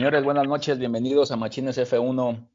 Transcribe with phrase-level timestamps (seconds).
[0.00, 2.48] Señores, buenas noches, bienvenidos a Machines F1.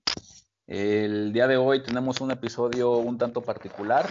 [0.66, 4.10] El día de hoy tenemos un episodio un tanto particular.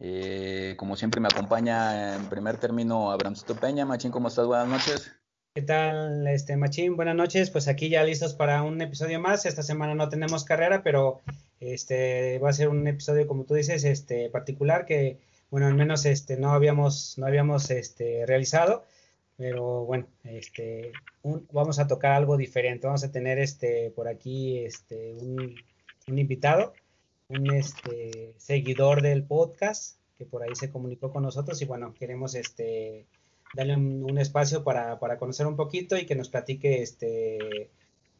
[0.00, 3.86] Eh, como siempre me acompaña en primer término Abramcito Peña.
[3.86, 4.48] Machín, ¿cómo estás?
[4.48, 5.12] Buenas noches.
[5.54, 6.96] ¿Qué tal, este Machín?
[6.96, 7.50] Buenas noches.
[7.50, 9.46] Pues aquí ya listos para un episodio más.
[9.46, 11.20] Esta semana no tenemos carrera, pero
[11.60, 16.04] este va a ser un episodio, como tú dices, este particular que, bueno, al menos
[16.04, 18.84] este no habíamos no habíamos este realizado
[19.40, 20.92] pero bueno, este,
[21.50, 22.86] vamos a tocar algo diferente.
[22.86, 25.54] Vamos a tener este por aquí este, un,
[26.08, 26.74] invitado,
[27.28, 32.34] un este, seguidor del podcast que por ahí se comunicó con nosotros y bueno, queremos
[32.34, 33.06] este,
[33.54, 37.70] darle un, espacio para, conocer un poquito y que nos platique este,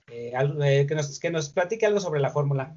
[0.09, 2.75] eh, eh, que, nos, que nos platique algo sobre la fórmula.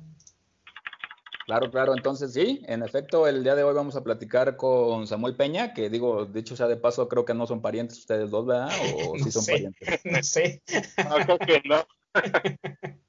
[1.45, 1.93] Claro, claro.
[1.93, 5.89] Entonces, sí, en efecto, el día de hoy vamos a platicar con Samuel Peña, que
[5.89, 8.69] digo, dicho sea de paso, creo que no son parientes ustedes dos, ¿verdad?
[9.07, 10.01] ¿O sí son parientes?
[10.05, 10.61] No sé.
[10.97, 11.85] No, creo que no.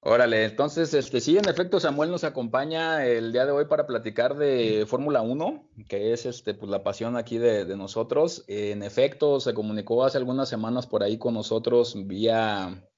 [0.00, 4.36] Órale, entonces, este, sí, en efecto, Samuel nos acompaña el día de hoy para platicar
[4.36, 8.44] de Fórmula 1, que es este, pues, la pasión aquí de, de, nosotros.
[8.46, 12.88] En efecto, se comunicó hace algunas semanas por ahí con nosotros vía,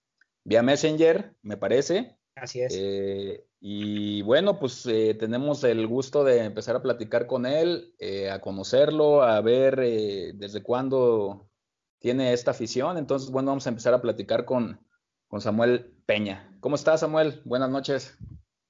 [0.45, 2.20] vía Messenger, me parece.
[2.35, 2.75] Así es.
[2.77, 8.31] Eh, y bueno, pues eh, tenemos el gusto de empezar a platicar con él, eh,
[8.31, 11.51] a conocerlo, a ver desde cuándo
[11.99, 12.97] tiene esta afición.
[12.97, 14.81] Entonces, bueno, vamos a empezar a platicar con,
[15.29, 16.57] con Samuel Peña.
[16.61, 17.43] ¿Cómo estás, Samuel?
[17.45, 18.17] Buenas noches.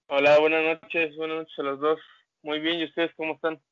[0.09, 2.01] Hola, buenas noches, buenas noches a los dos.
[2.43, 3.63] Muy bien, ¿y ustedes cómo están?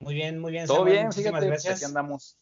[0.00, 0.66] Muy bien, muy bien.
[0.66, 1.76] Todo bien, fíjate, pues, gracias.
[1.76, 2.41] Aquí andamos.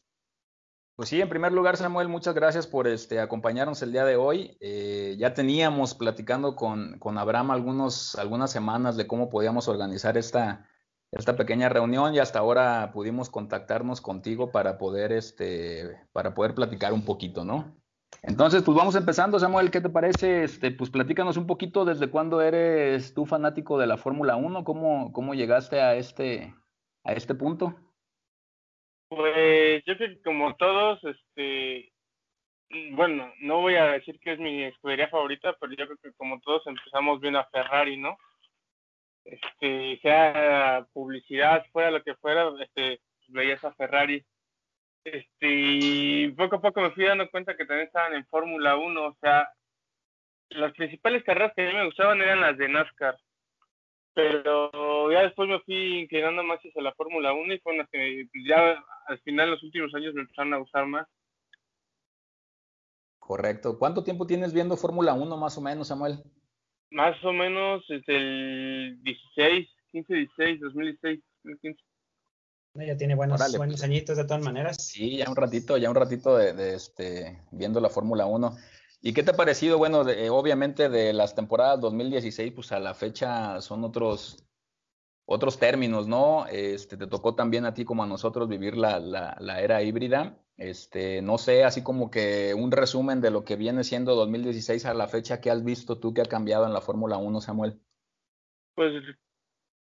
[1.00, 4.58] Pues sí, en primer lugar, Samuel, muchas gracias por este, acompañarnos el día de hoy.
[4.60, 10.68] Eh, ya teníamos platicando con, con, Abraham algunos, algunas semanas de cómo podíamos organizar esta,
[11.10, 16.92] esta pequeña reunión y hasta ahora pudimos contactarnos contigo para poder, este, para poder platicar
[16.92, 17.74] un poquito, ¿no?
[18.22, 20.44] Entonces, pues vamos empezando, Samuel, ¿qué te parece?
[20.44, 25.14] Este, pues platícanos un poquito desde cuándo eres tú fanático de la Fórmula 1, ¿Cómo,
[25.14, 26.54] cómo llegaste a este,
[27.04, 27.74] a este punto.
[29.10, 31.92] Pues yo creo que como todos, este,
[32.92, 36.40] bueno, no voy a decir que es mi escudería favorita, pero yo creo que como
[36.40, 38.16] todos empezamos viendo a Ferrari, ¿no?
[39.24, 44.24] Este, sea publicidad, fuera lo que fuera, este, veías a Ferrari.
[45.02, 49.16] Este, poco a poco me fui dando cuenta que también estaban en Fórmula 1, o
[49.20, 49.48] sea,
[50.50, 53.18] las principales carreras que a mí me gustaban eran las de NASCAR
[54.20, 58.26] pero ya después me fui inclinando más hacia la Fórmula 1 y fue las que
[58.32, 61.06] pues, ya al final en los últimos años me empezaron a gustar más.
[63.18, 63.78] Correcto.
[63.78, 66.18] ¿Cuánto tiempo tienes viendo Fórmula 1 más o menos, Samuel?
[66.90, 71.82] Más o menos desde el 16, 15, 16, 2016, 2015.
[72.74, 74.76] Ya tiene buenos, buenos añitos de todas maneras.
[74.84, 78.56] Sí, ya un ratito, ya un ratito de, de este, viendo la Fórmula 1.
[79.02, 79.78] ¿Y qué te ha parecido?
[79.78, 84.46] Bueno, de, obviamente de las temporadas 2016, pues a la fecha son otros,
[85.24, 86.46] otros términos, ¿no?
[86.46, 90.38] Este, te tocó también a ti como a nosotros vivir la, la, la, era híbrida.
[90.58, 94.92] Este, no sé, así como que un resumen de lo que viene siendo 2016 a
[94.92, 97.80] la fecha, ¿qué has visto tú que ha cambiado en la Fórmula 1, Samuel?
[98.74, 98.92] Pues,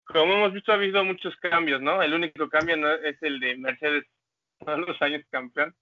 [0.06, 2.04] como hemos visto, ha habido muchos cambios, ¿no?
[2.04, 2.92] El único cambio ¿no?
[2.92, 4.06] es el de Mercedes,
[4.60, 5.76] todos los años campeón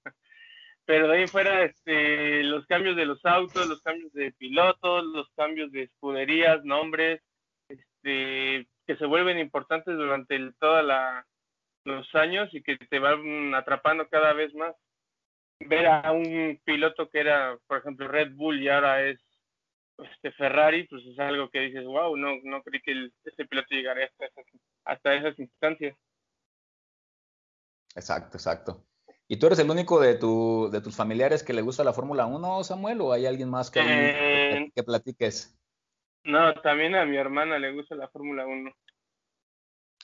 [0.88, 5.30] pero de ahí fuera este, los cambios de los autos, los cambios de pilotos, los
[5.36, 7.22] cambios de escuderías, nombres,
[7.68, 10.86] este, que se vuelven importantes durante todos
[11.84, 14.74] los años y que te van atrapando cada vez más.
[15.60, 19.19] Ver a un piloto que era, por ejemplo, Red Bull y ahora es
[19.98, 24.06] este Ferrari, pues es algo que dices, wow, no, no creí que este piloto llegaría
[24.06, 24.45] hasta esas,
[24.86, 25.98] hasta esas instancias.
[27.94, 28.86] Exacto, exacto.
[29.30, 32.26] ¿Y tú eres el único de, tu, de tus familiares que le gusta la Fórmula
[32.26, 35.60] 1, Samuel, o hay alguien más que, eh, que, platiques?
[36.24, 38.72] No, también a mi hermana le gusta la Fórmula 1.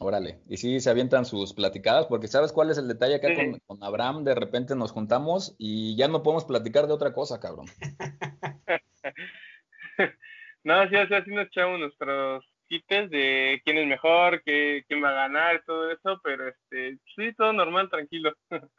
[0.02, 3.30] Órale, y sí se avientan sus platicadas, porque ¿sabes cuál es el detalle acá
[3.66, 4.26] con, Abraham?
[4.26, 7.68] De repente nos juntamos y ya no podemos platicar de otra cosa, cabrón.
[10.66, 15.28] no, sí, así nos echamos nuestros quites de quién es mejor, qué, quién va a
[15.28, 18.34] ganar, todo eso, pero este, sí, todo normal, tranquilo.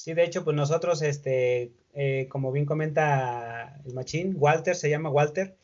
[0.00, 5.10] Sí, de hecho, pues nosotros, este, eh, como bien comenta el machín, Walter, se llama
[5.10, 5.56] Walter,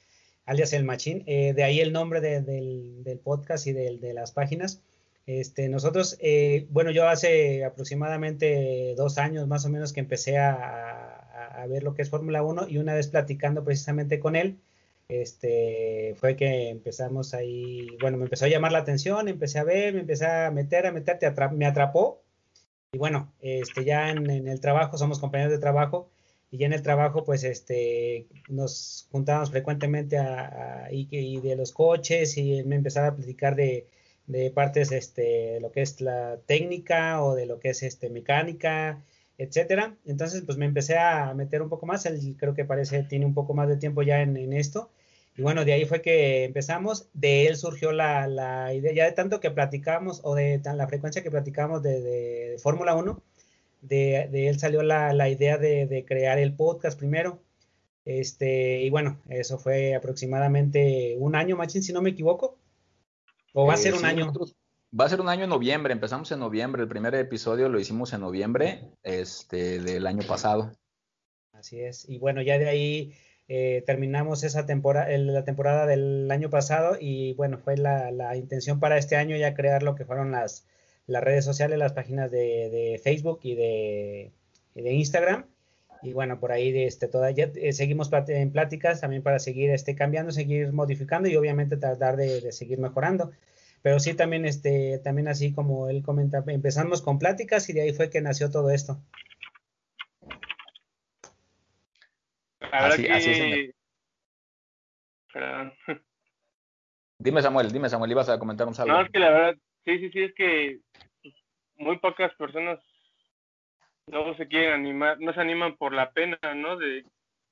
[0.44, 4.82] alias el machín, eh, de ahí el nombre del, podcast y de, las páginas.
[5.26, 11.64] Este, nosotros, eh, bueno, yo hace aproximadamente dos años más o menos que empecé a,
[11.70, 14.58] ver lo que es Fórmula 1 y una vez platicando precisamente con él,
[15.08, 19.94] este, fue que empezamos ahí, bueno, me empezó a llamar la atención, empecé a ver,
[19.94, 21.16] me empecé a meter, a meter,
[21.52, 22.20] me atrapó
[22.92, 26.10] y bueno, este, ya en, el trabajo, somos compañeros de trabajo,
[26.50, 32.36] y ya en el trabajo pues este nos juntábamos frecuentemente a, y, de los coches
[32.38, 33.86] y me empezaba a platicar de,
[34.26, 39.02] de partes este lo que es la técnica o de lo que es este mecánica
[39.38, 39.96] etcétera.
[40.06, 43.34] Entonces pues me empecé a meter un poco más él creo que parece tiene un
[43.34, 44.90] poco más de tiempo ya en, esto
[45.36, 49.12] y bueno de ahí fue que empezamos de él surgió la, la idea ya de
[49.12, 53.22] tanto que platicamos o de tan, la frecuencia que platicamos de, de Fórmula 1
[53.88, 57.42] de, él salió la, idea de, crear el podcast primero.
[58.04, 62.58] Este, y bueno, eso fue aproximadamente un año, Machín, si no me equivoco.
[63.52, 64.32] ¿O va a ser eh, un año?
[64.98, 68.12] Va a ser un año en noviembre, empezamos en noviembre, el primer episodio lo hicimos
[68.12, 70.72] en noviembre este, del año pasado.
[71.52, 73.14] Así es, y bueno, ya de ahí
[73.48, 78.81] eh, terminamos esa temporada, la temporada del año pasado y bueno, fue la, la, intención
[78.81, 80.66] para este año ya crear lo que fueron las,
[81.06, 84.32] las redes sociales, las páginas de, Facebook y de,
[84.75, 85.46] Instagram.
[86.02, 90.31] Y bueno, por ahí este, toda, eh, seguimos en pláticas también para seguir este, cambiando,
[90.32, 93.32] seguir modificando y obviamente tratar de, seguir mejorando.
[93.82, 97.92] Pero sí también, este, también así como él comenta, empezamos con pláticas y de ahí
[97.92, 99.00] fue que nació todo esto.
[102.78, 103.73] Así, así
[107.19, 108.96] Dime Samuel, dime Samuel, ibas a comentar un saludo.
[108.96, 110.81] No, es que la verdad, sí, sí, sí, es que
[111.76, 112.78] muy pocas personas
[114.06, 116.76] no se quieren animar, no se animan por la pena, ¿no?
[116.76, 117.05] De,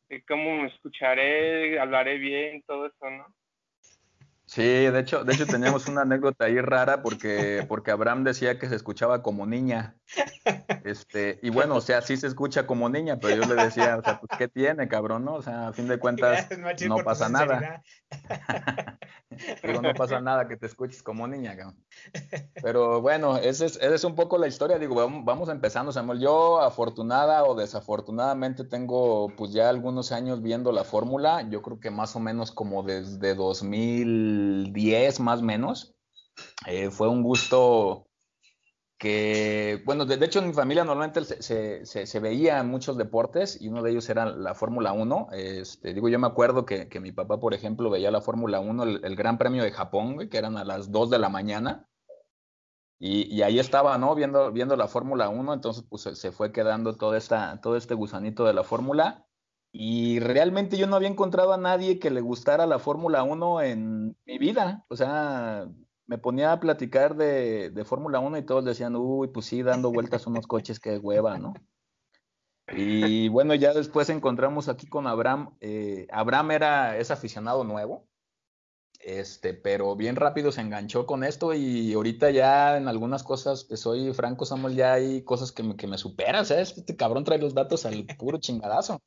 [0.08, 3.26] de cómo me escucharé, hablaré bien, todo eso, ¿no?
[4.54, 8.68] Sí, de hecho, de hecho teníamos una anécdota ahí rara porque, porque Abraham decía que
[8.68, 9.96] se escuchaba como niña.
[10.84, 14.02] Este, y bueno, o sea, sí se escucha como niña, pero yo le decía, o
[14.02, 15.24] sea, pues, ¿qué tiene, cabrón?
[15.24, 15.34] ¿no?
[15.34, 16.46] O sea, a fin de cuentas,
[16.88, 17.82] no pasa nada.
[19.64, 21.84] Digo, no pasa nada que te escuches como niña, cabrón.
[22.62, 24.78] Pero bueno, esa es, esa es un poco la historia.
[24.78, 26.20] Digo, vamos empezando, Samuel.
[26.20, 31.42] Yo, afortunada o desafortunadamente, tengo pues ya algunos años viendo la fórmula.
[31.50, 33.34] Yo creo que más o menos como desde
[34.44, 35.94] 2010, más menos.
[36.66, 38.08] Eh, fue un gusto
[38.98, 43.68] que, bueno, de, hecho en mi familia normalmente se, se, se, veía muchos deportes y
[43.68, 45.28] uno de ellos era la Fórmula 1.
[45.32, 48.82] Este, digo, yo me acuerdo que, que mi papá, por ejemplo, veía la Fórmula 1,
[48.84, 51.88] el, Gran Premio de Japón, que eran a las 2 de la mañana.
[52.98, 54.14] Y, y ahí estaba, ¿no?
[54.14, 58.44] Viendo, viendo la Fórmula 1, entonces pues se, fue quedando todo, esta, todo este gusanito
[58.44, 59.26] de la Fórmula.
[59.76, 64.16] Y realmente yo no había encontrado a nadie que le gustara la Fórmula 1 en
[64.24, 64.84] mi vida.
[64.86, 65.68] O sea,
[66.06, 70.28] me ponía a platicar de, Fórmula 1 y todos decían, uy, pues sí, dando vueltas
[70.28, 71.54] unos coches que hueva, ¿no?
[72.68, 75.56] Y bueno, ya después encontramos aquí con Abraham.
[75.60, 78.06] Eh, Abraham era, es aficionado nuevo,
[79.00, 83.76] este, pero bien rápido se enganchó con esto y ahorita ya en algunas cosas, te
[83.76, 86.78] soy franco, Samuel, ya hay cosas que me, que superan, ¿sabes?
[86.78, 89.02] Este cabrón trae los datos al puro chingadazo.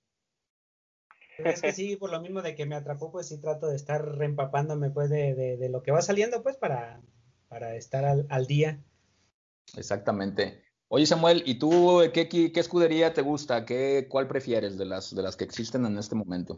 [1.37, 4.03] Es que sí, por lo mismo de que me atrapó, pues sí trato de estar
[4.17, 7.01] reempapándome pues de, de, lo que va saliendo, pues para,
[7.47, 8.79] para estar al, día.
[9.75, 10.63] Exactamente.
[10.89, 13.65] Oye Samuel, ¿y tú qué, qué, escudería te gusta?
[13.65, 16.57] ¿Qué, ¿Cuál prefieres de las, de las que existen en este momento?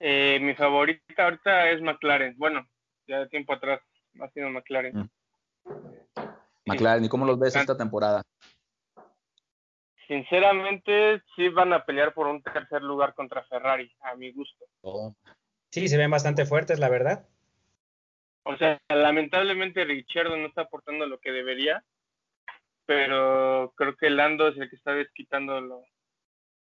[0.00, 2.36] Eh, mi favorita ahorita es McLaren.
[2.36, 2.66] Bueno,
[3.06, 3.80] ya de tiempo atrás
[4.20, 4.96] ha sido McLaren.
[4.96, 5.10] Mm.
[6.66, 8.22] McLaren, ¿y cómo los ves esta temporada?
[10.06, 14.64] Sinceramente, sí van a pelear por un tercer lugar contra Ferrari, a mi gusto.
[14.82, 15.14] Oh.
[15.70, 17.26] Sí, se ven bastante fuertes, la verdad.
[18.44, 21.84] O sea, lamentablemente Richardo no está aportando lo que debería,
[22.86, 25.82] pero creo que Lando es el que está desquitando lo,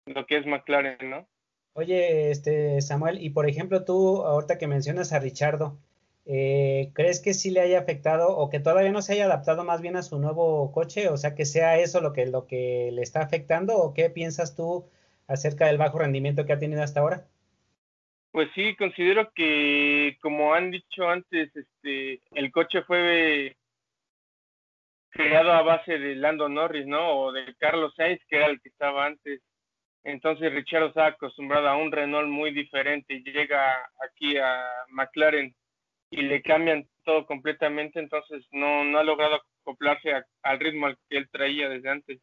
[0.06, 1.28] lo que es McLaren, ¿no?
[1.74, 5.78] Oye, este Samuel, y por ejemplo tú, ahorita que mencionas a Richardo,
[6.26, 9.82] eh, ¿crees que sí le haya afectado o que todavía no se haya adaptado más
[9.82, 11.10] bien a su nuevo coche?
[11.10, 14.56] O sea, que sea eso lo que, lo que le está afectando o qué piensas
[14.56, 14.90] tú
[15.28, 17.26] acerca del bajo rendimiento que ha tenido hasta ahora?
[18.32, 23.56] Pues sí, considero que, como han dicho antes, este, el coche fue
[25.10, 27.18] creado a base de Lando Norris, ¿no?
[27.18, 29.42] O de Carlos Sainz, que era el que estaba antes.
[30.04, 33.74] Entonces Richard está acostumbrado a un Renault muy diferente y llega
[34.06, 35.56] aquí a McLaren
[36.16, 40.10] y le cambian todo completamente, entonces no, no ha logrado acoplarse
[40.42, 42.20] al ritmo al que él traía desde antes.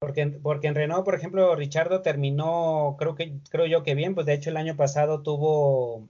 [0.00, 4.26] Porque, porque en Renault, por ejemplo, Richardo terminó, creo que, creo yo que bien, pues
[4.26, 6.08] de hecho el año pasado tuvo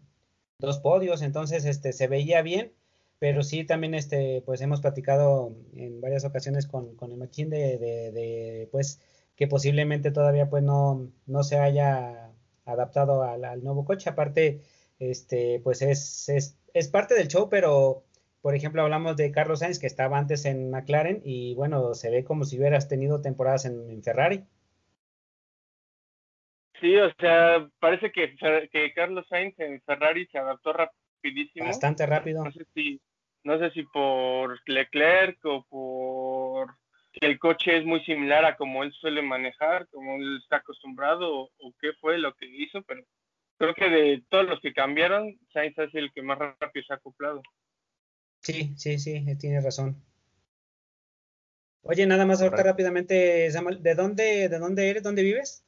[0.58, 2.72] dos podios, entonces este se veía bien,
[3.20, 7.78] pero sí también este, pues hemos platicado en varias ocasiones con, con el Machín de,
[7.78, 9.00] de, de, pues
[9.36, 12.30] que posiblemente todavía pues no, no se haya
[12.64, 14.10] adaptado al, al nuevo coche.
[14.10, 14.62] Aparte,
[14.98, 18.04] este, pues es, es, es, parte del show, pero
[18.42, 22.24] por ejemplo hablamos de Carlos Sainz que estaba antes en McLaren y bueno, se ve
[22.24, 24.44] como si hubieras tenido temporadas en, Ferrari.
[26.80, 28.36] Sí, o sea, parece que,
[28.70, 31.64] que Carlos Sainz en Ferrari se adaptó rapidísimo.
[31.64, 32.44] Bastante rápido.
[32.44, 33.00] No sé si,
[33.44, 36.74] no sé si por Leclerc o por
[37.14, 41.48] que el coche es muy similar a como él suele manejar, como él está acostumbrado
[41.58, 43.02] o, qué fue lo que hizo, pero
[43.58, 46.96] creo que de todos los que cambiaron, Sainz es el que más rápido se ha
[46.96, 47.42] acoplado.
[48.40, 49.96] Sí, sí, sí, tiene razón.
[51.82, 55.02] Oye, nada más ahorita rápidamente, Samuel, ¿de dónde, de dónde eres?
[55.02, 55.64] ¿Dónde vives?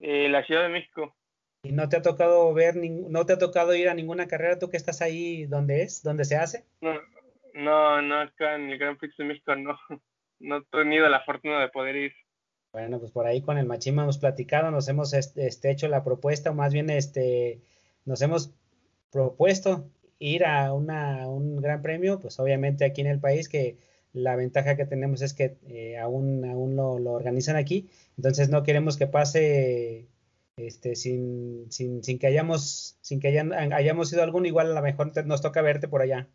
[0.00, 1.14] Eh, la Ciudad de México.
[1.62, 4.70] ¿Y no te ha tocado ver, no te ha tocado ir a ninguna carrera tú
[4.70, 6.64] que estás ahí donde es, donde se hace?
[6.80, 6.94] No,
[7.54, 9.78] no, no acá en el Gran Prix de México no,
[10.40, 12.12] no he tenido la fortuna de poder ir.
[12.78, 16.52] Bueno, pues por ahí con el Machima hemos platicado, nos hemos este, hecho la propuesta,
[16.52, 17.60] o más bien este,
[18.04, 18.52] nos hemos
[19.10, 23.78] propuesto ir a una, un gran premio, pues obviamente aquí en el país que
[24.12, 28.96] la ventaja que tenemos es que eh, aún, aún lo, organizan aquí, entonces no queremos
[28.96, 30.06] que pase
[30.56, 34.82] este, sin, sin, sin que hayamos, sin que hayan, hayamos ido alguno, igual a lo
[34.82, 36.28] mejor nos toca verte por allá.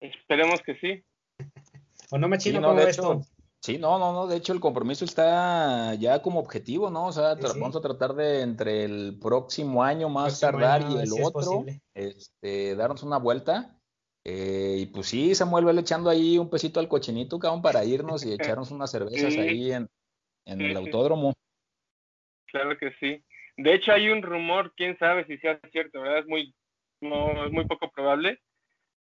[0.00, 1.04] Esperemos que sí.
[2.10, 3.22] ¿O no, Machino, sí, no, de hecho,
[3.62, 7.08] Sí, no, no, no, de hecho el compromiso está ya como objetivo, ¿no?
[7.08, 11.64] O sea, vamos a tratar de entre el próximo año más tardar y el otro,
[11.94, 13.80] este, darnos una vuelta
[14.24, 18.24] eh, y pues sí, Samuel, vele echando ahí un pesito al cochinito, cabrón, para irnos
[18.24, 19.88] y echarnos unas cervezas ahí en,
[20.46, 21.34] el autódromo.
[22.46, 23.22] Claro que sí.
[23.56, 26.20] De hecho, hay un rumor, quién sabe si sea cierto, ¿verdad?
[26.20, 26.54] Es muy,
[27.00, 28.40] no, es muy poco probable,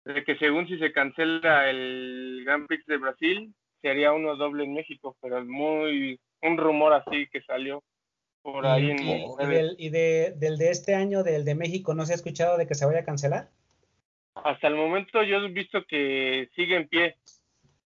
[0.05, 4.74] de que según si se cancela el Grand Prix de Brasil, sería uno doble en
[4.74, 7.83] México, pero es muy, un rumor así que salió
[8.41, 9.00] por ahí en...
[9.00, 12.15] ¿Y, y, del, y de, del de este año, del de México, no se ha
[12.15, 13.50] escuchado de que se vaya a cancelar?
[14.43, 17.15] hasta el momento yo he visto que sigue en pie.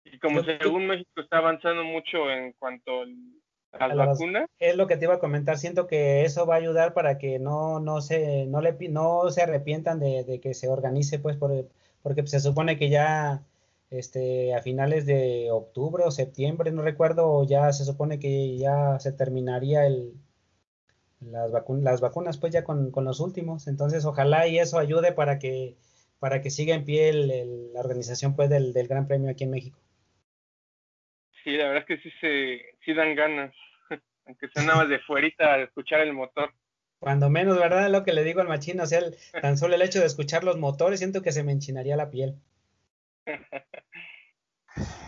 [0.03, 3.03] Y como según México está avanzando mucho en cuanto
[3.71, 4.49] a las, vacunas.
[4.59, 5.57] Es lo que te iba a comentar.
[5.57, 9.41] Siento que eso va a ayudar para que no, no, se, no, le, no se
[9.41, 11.51] arrepientan de, que se organice, pues, por,
[12.03, 13.41] porque se supone que ya
[13.97, 19.11] este, a finales de octubre o septiembre, no recuerdo, ya se supone que ya se
[19.11, 20.13] terminaría el,
[21.21, 23.67] las, las vacunas, pues ya con, con los últimos.
[23.67, 25.75] Entonces, ojalá y eso ayude para que
[26.19, 29.77] para que siga en pie la organización pues del, Gran Premio aquí en México.
[31.43, 33.53] Sí, la verdad es que sí se sí dan ganas,
[34.25, 36.51] aunque sea nada más de fuerita de escuchar el motor.
[36.97, 37.89] Cuando menos, ¿verdad?
[37.91, 39.01] Lo que le digo al machino, o sea,
[39.41, 42.35] tan solo el hecho de escuchar los motores, siento que se me enchinaría la piel.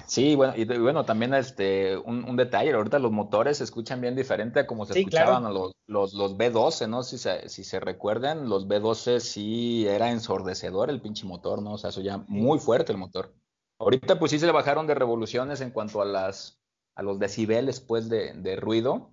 [0.05, 4.62] Sí, bueno, y bueno, también este, un, detalle, ahorita los motores se escuchan bien diferente
[4.62, 7.03] a como se escuchaban los, los, los, B12, ¿no?
[7.03, 11.74] Si se, si se recuerdan, los B12 sí era ensordecedor el pinche motor, ¿no?
[11.74, 13.33] O sea, eso ya muy fuerte el motor.
[13.79, 16.57] Ahorita pues sí se le bajaron de revoluciones en cuanto a las
[16.95, 19.12] a los decibeles pues de, de ruido,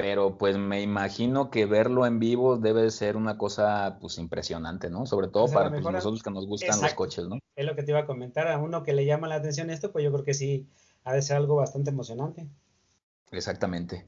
[0.00, 5.06] pero pues me imagino que verlo en vivo debe ser una cosa pues impresionante, ¿no?
[5.06, 7.38] Sobre todo pues, para pues, nosotros que nos gustan los coches, ¿no?
[7.54, 9.92] Es lo que te iba a comentar, a uno que le llama la atención esto,
[9.92, 10.68] pues yo creo que sí
[11.04, 12.48] ha de ser algo bastante emocionante.
[13.30, 14.06] Exactamente.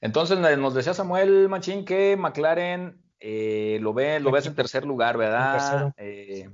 [0.00, 5.16] Entonces nos decía Samuel Machín que McLaren eh, lo ve, lo ves en tercer lugar,
[5.16, 5.92] ¿verdad?
[5.96, 6.48] Eh,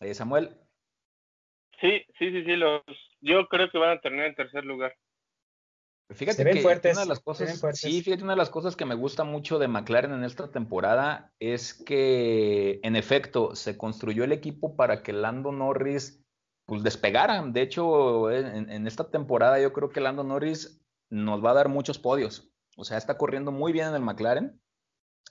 [0.00, 0.50] eh, Samuel.
[1.80, 2.82] Sí, sí, sí, sí, los,
[3.20, 4.96] yo creo que van a terminar en tercer lugar.
[6.10, 9.24] Fíjate que una de las cosas, sí, fíjate, una de las cosas que me gusta
[9.24, 15.02] mucho de McLaren en esta temporada es que, en efecto, se construyó el equipo para
[15.02, 16.24] que Lando Norris
[16.64, 17.42] pues despegara.
[17.46, 21.98] De hecho, en, esta temporada yo creo que Lando Norris nos va a dar muchos
[21.98, 22.50] podios.
[22.78, 24.58] O sea, está corriendo muy bien en el McLaren.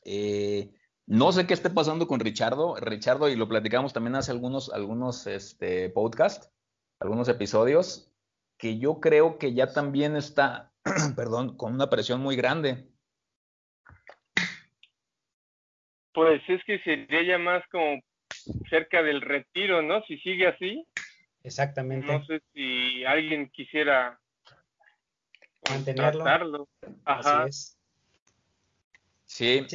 [0.03, 0.75] Eh,
[1.07, 2.75] no sé qué esté pasando con Richardo.
[2.75, 6.51] Richardo, y lo platicamos también hace algunos, algunos este, podcasts,
[6.99, 8.06] algunos episodios
[8.57, 10.71] que yo creo que ya también está,
[11.15, 12.87] perdón, con una presión muy grande.
[16.13, 18.01] Pues es que sería ya más como
[18.69, 20.01] cerca del retiro, ¿no?
[20.03, 20.85] Si sigue así.
[21.43, 22.07] Exactamente.
[22.07, 24.19] No sé si alguien quisiera
[25.69, 26.67] mantenerlo.
[27.05, 27.43] Ajá.
[27.43, 27.77] Así es.
[29.27, 29.67] Sí,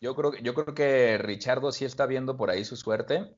[0.00, 3.36] yo creo yo creo que Richardo sí está viendo por ahí su suerte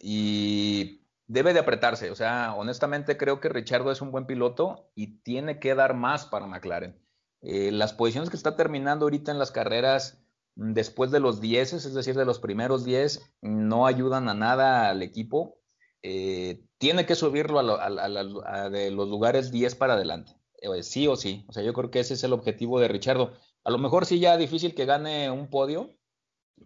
[0.00, 0.97] y
[1.28, 2.10] debe de apretarse.
[2.10, 6.26] O sea, honestamente creo que Richardo es un buen piloto y tiene que dar más
[6.26, 6.98] para McLaren.
[7.42, 10.20] Eh, las posiciones que está terminando ahorita en las carreras
[10.56, 14.88] mm, después de los 10, es decir, de los primeros 10, no ayudan a nada
[14.88, 15.60] al equipo.
[16.02, 21.44] Eh, tiene que subirlo a, de los lugares 10 para adelante, eh, sí o sí.
[21.48, 23.32] O sea, yo creo que ese es el objetivo de Richardo.
[23.64, 25.96] A lo mejor sí ya difícil que gane un podio,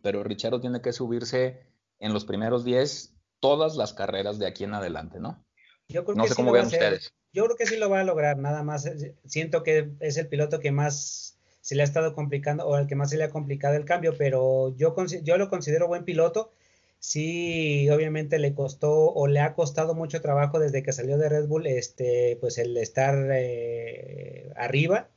[0.03, 1.67] pero Richardo tiene que subirse
[1.99, 3.12] en los primeros 10
[3.43, 5.45] todas las carreras de aquí en adelante, ¿no?
[5.89, 7.13] Yo creo no que sé ustedes.
[7.33, 8.87] Yo creo que sí lo va a lograr, nada más.
[8.87, 12.87] Eh, siento que es el piloto que más se le ha estado complicando o al
[12.87, 14.95] que más se le ha complicado el cambio, pero yo,
[15.25, 16.53] yo lo considero buen piloto.
[17.01, 21.49] Sí, obviamente le costó o le ha costado mucho trabajo desde que salió de Red
[21.49, 25.09] Bull, este, pues el estar eh, arriba,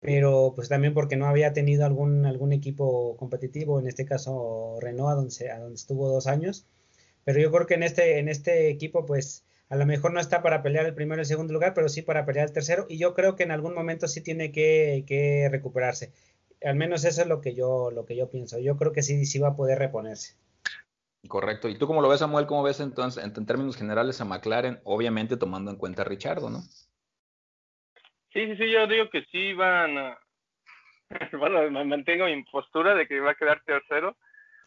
[0.00, 5.12] pero pues también porque no había tenido algún, algún equipo competitivo, en este caso Renault,
[5.12, 6.66] a donde, a donde estuvo dos años.
[7.24, 10.42] Pero yo creo que en este, en este equipo, pues a lo mejor no está
[10.42, 12.84] para pelear el primero y el segundo lugar, pero sí para pelear el tercero.
[12.90, 16.12] Y yo creo que en algún momento sí tiene que, recuperarse.
[16.62, 18.58] Al menos eso es lo que yo, lo que yo pienso.
[18.58, 20.36] Yo creo que sí, sí va a poder reponerse.
[21.26, 21.70] Correcto.
[21.70, 22.46] ¿Y tú cómo lo ves, Samuel?
[22.46, 24.78] ¿Cómo ves entonces, en, términos generales, a McLaren?
[24.84, 26.60] Obviamente tomando en cuenta a Richardo, ¿no?
[28.34, 30.18] Sí, sí, sí, yo digo que sí van a...
[31.38, 34.18] Bueno, mantengo mi postura de que va a quedar tercero.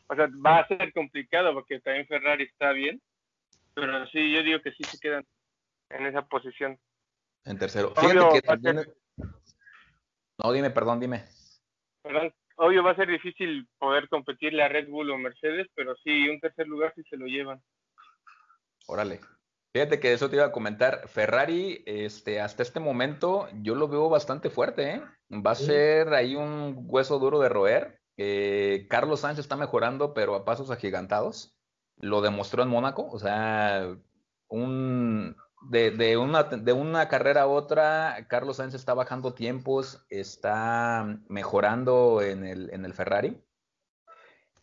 [0.08, 3.02] O sea, va a ser complicado porque también Ferrari está bien
[3.76, 5.26] pero sí, yo digo que sí se quedan
[5.90, 6.80] en esa posición.
[7.44, 7.94] En tercero.
[7.96, 8.86] Fíjate que
[10.38, 11.26] No, dime, perdón, dime.
[12.02, 16.30] Perdón, obvio va a ser difícil poder competirle a Red Bull o Mercedes, pero sí,
[16.30, 17.62] un tercer lugar sí se lo llevan.
[18.88, 19.20] Órale.
[19.74, 21.10] Fíjate que eso te iba a comentar.
[21.10, 25.02] Ferrari, este, hasta este momento, yo lo veo bastante fuerte, ¿eh?
[25.30, 28.00] Va a ser ahí un hueso duro de roer.
[28.18, 31.56] Eh, Carlos Sánchez está mejorando, pero a pasos agigantados
[31.98, 33.98] lo demostró en Mónaco, o sea,
[35.70, 42.86] de, una, carrera a otra, Carlos Sainz está bajando tiempos, está mejorando en el, en
[42.86, 43.42] el Ferrari.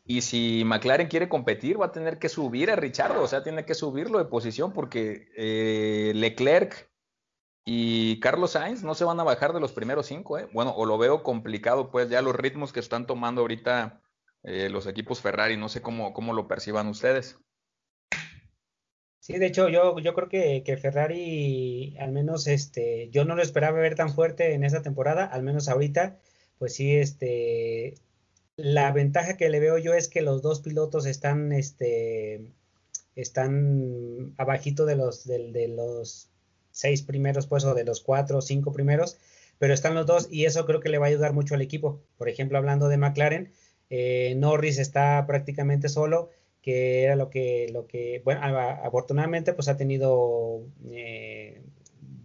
[0.05, 3.65] Y si McLaren quiere competir, va a tener que subir a Richardo, o sea, tiene
[3.65, 6.91] que subirlo de posición porque eh, Leclerc
[7.64, 10.38] y Carlos Sainz no se van a bajar de los primeros cinco.
[10.38, 10.48] ¿eh?
[10.53, 14.01] Bueno, o lo veo complicado, pues ya los ritmos que están tomando ahorita
[14.42, 15.57] eh, los equipos Ferrari.
[15.57, 17.38] No sé cómo, cómo lo perciban ustedes.
[19.20, 23.42] Sí, de hecho, yo, yo creo que, que, Ferrari, al menos este, yo no lo
[23.42, 26.18] esperaba ver tan fuerte en esa temporada, al menos ahorita,
[26.59, 27.94] pues sí, este,
[28.57, 32.48] la ventaja que le veo yo es que los dos pilotos están, este,
[33.14, 36.32] están abajito de los, de, de los
[36.73, 39.19] seis primeros, pues, o de los cuatro o cinco primeros,
[39.59, 42.03] pero están los dos y eso creo que le va a ayudar mucho al equipo.
[42.19, 43.53] Por ejemplo, hablando de McLaren,
[43.91, 46.31] eh, Norris está prácticamente solo,
[46.63, 51.63] que era lo que, lo que bueno, afortunadamente pues ha tenido eh,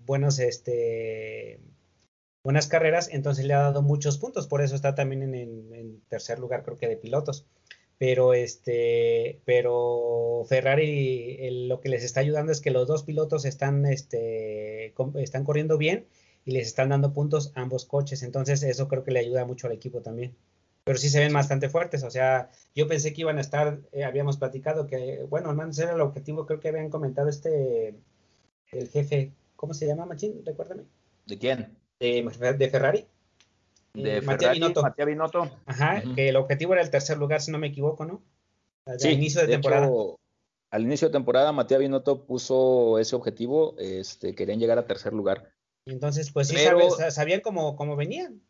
[0.06, 1.60] buenos, este,
[2.44, 6.64] buenas carreras, entonces le ha dado muchos puntos, por eso está también en, tercer lugar
[6.64, 7.46] creo que de pilotos.
[7.98, 13.86] Pero este, pero Ferrari lo que les está ayudando es que los dos pilotos están,
[13.86, 16.06] este, están corriendo bien
[16.46, 19.68] y les están dando puntos a ambos coches, entonces eso creo que le ayuda mucho
[19.68, 20.36] al equipo también
[20.88, 22.04] pero sí se ven bastante fuertes.
[22.04, 25.78] O sea, yo pensé que iban a estar, eh, habíamos platicado que, bueno, al menos
[25.80, 27.94] era el objetivo, creo que habían comentado este,
[28.72, 30.46] el jefe, ¿cómo se llama, Machín?
[30.46, 30.84] Recuérdame.
[31.26, 31.78] ¿De quién?
[32.00, 33.06] De, Ferrari.
[34.04, 34.82] De eh, Matías Binotto.
[34.82, 35.52] Matías Binotto.
[35.66, 38.22] Ajá, que el objetivo era el tercer lugar, si no me equivoco, ¿no?
[38.86, 39.90] Al inicio de, temporada.
[40.72, 45.52] al inicio de temporada, Matías Binotto puso ese objetivo, este, querían llegar a tercer lugar.
[45.86, 46.58] Entonces, pues sí,
[47.10, 48.42] sabían cómo, cómo venían.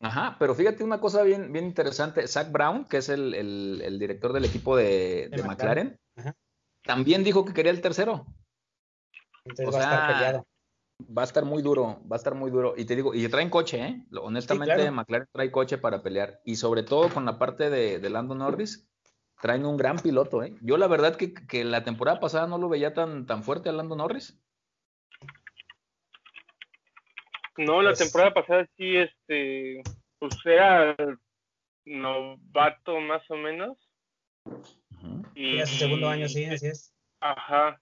[0.00, 2.26] Ajá, pero fíjate una cosa bien, bien interesante.
[2.28, 5.98] Zach Brown, que es el, director del equipo de, McLaren,
[6.82, 8.26] también dijo que quería el tercero.
[9.44, 10.46] Entonces va a estar peleado.
[11.00, 12.74] Va a estar muy duro, va a estar muy duro.
[12.76, 14.06] Y te digo, y traen coche, ¿eh?
[14.20, 16.40] Honestamente, McLaren trae coche para pelear.
[16.44, 18.88] Y sobre todo con la parte de, de Lando Norris,
[19.40, 20.56] traen un gran piloto, ¿eh?
[20.62, 23.72] Yo la verdad que, que la temporada pasada no lo veía tan, tan fuerte a
[23.72, 24.40] Lando Norris.
[27.58, 29.82] No, la pues temporada pasada sí, este,
[30.18, 30.94] pues era
[31.84, 33.78] novato más o menos.
[35.34, 36.94] Y su segundo año, sí, así es.
[37.20, 37.80] Ajá.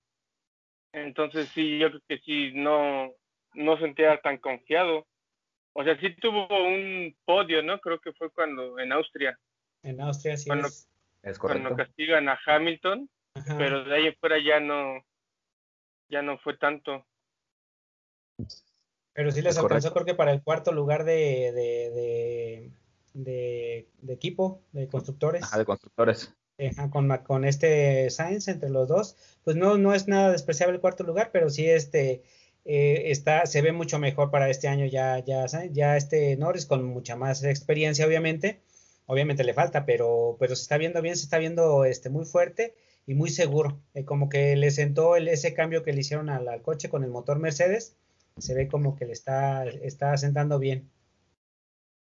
[0.94, 3.12] Entonces sí, yo creo que sí, no,
[3.54, 5.06] no sentía tan confiado.
[5.72, 7.80] O sea, sí tuvo un podio, ¿no?
[7.80, 9.36] Creo que fue cuando, en Austria.
[9.82, 10.88] En Austria, sí cuando, es.
[11.22, 13.10] es cuando castigan a Hamilton,
[13.58, 15.04] pero de ahí fuera ya no,
[16.08, 17.04] ya no fue tanto.
[19.14, 22.70] Pero sí les alcanzó, creo que para el cuarto lugar de, de,
[23.14, 25.42] de, de, equipo, de constructores.
[25.52, 26.32] Ah, de constructores.
[26.90, 29.16] Con, con este Sainz entre los dos.
[29.44, 32.22] Pues no, no es nada despreciable el cuarto lugar, pero sí este
[32.64, 36.84] eh, está, se ve mucho mejor para este año ya, ya, ya este Norris con
[36.84, 38.60] mucha más experiencia, obviamente.
[39.06, 42.74] Obviamente le falta, pero, pero se está viendo bien, se está viendo este muy fuerte
[43.06, 43.78] y muy seguro.
[43.94, 47.04] Eh, como que le sentó el, ese cambio que le hicieron al, al coche con
[47.04, 47.96] el motor Mercedes
[48.38, 50.90] se ve como que le está, está sentando bien.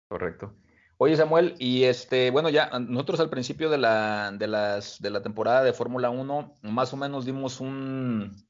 [0.07, 0.53] Correcto.
[0.97, 5.21] Oye, Samuel, y este, bueno, ya nosotros al principio de la, de las, de la
[5.21, 8.47] temporada de Fórmula 1, más o menos dimos un,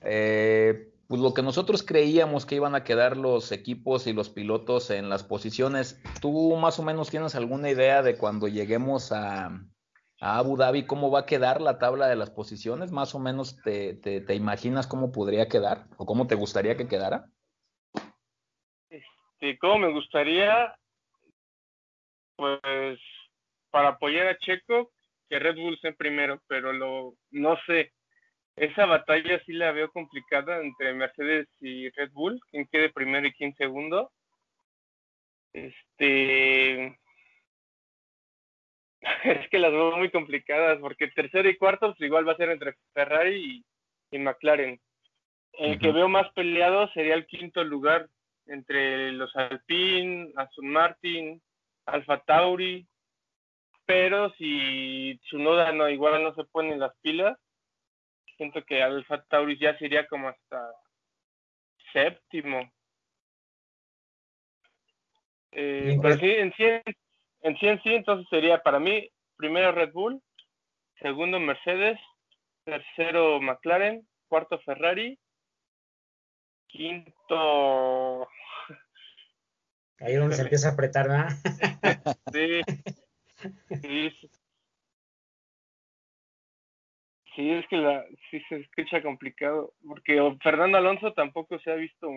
[0.00, 4.90] eh, pues lo que nosotros creíamos que iban a quedar los equipos y los pilotos
[4.90, 9.46] en las posiciones, ¿tú más o menos tienes alguna idea de cuando lleguemos a,
[10.20, 12.90] a Abu Dhabi cómo va a quedar la tabla de las posiciones?
[12.90, 16.88] ¿Más o menos te, te, te imaginas cómo podría quedar o cómo te gustaría que
[16.88, 17.26] quedara?
[18.88, 20.76] Este, ¿Cómo me gustaría?
[22.40, 22.98] Pues
[23.70, 24.90] para apoyar a Checo,
[25.28, 27.92] que Red Bull sea primero, pero lo no sé.
[28.56, 33.32] Esa batalla sí la veo complicada entre Mercedes y Red Bull, quién quede primero y
[33.34, 34.10] quién segundo.
[35.52, 36.98] Este
[39.24, 42.48] es que las veo muy complicadas porque tercero y cuarto pues igual va a ser
[42.48, 43.64] entre Ferrari
[44.10, 44.80] y, y McLaren.
[45.52, 48.08] El que veo más peleado sería el quinto lugar
[48.46, 51.42] entre los Alpine, Aston Martin,
[51.90, 52.86] Alfa Tauri,
[53.84, 57.38] pero si Tsunoda no igual no se pone las pilas,
[58.36, 60.72] siento que Alfa Tauri ya sería como hasta
[61.92, 62.72] séptimo.
[65.52, 66.64] Eh, pero sí, en sí,
[67.42, 70.22] en sí, en sí, entonces sería para mí, primero Red Bull,
[71.00, 71.98] segundo Mercedes,
[72.64, 75.18] tercero McLaren, cuarto Ferrari,
[76.68, 78.28] quinto...
[80.00, 81.28] Ahí donde se empieza a apretar, ¿verdad?
[82.32, 82.60] sí.
[83.82, 84.10] Sí,
[87.34, 92.08] sí, es que la, sí se escucha complicado, porque Fernando Alonso tampoco se ha visto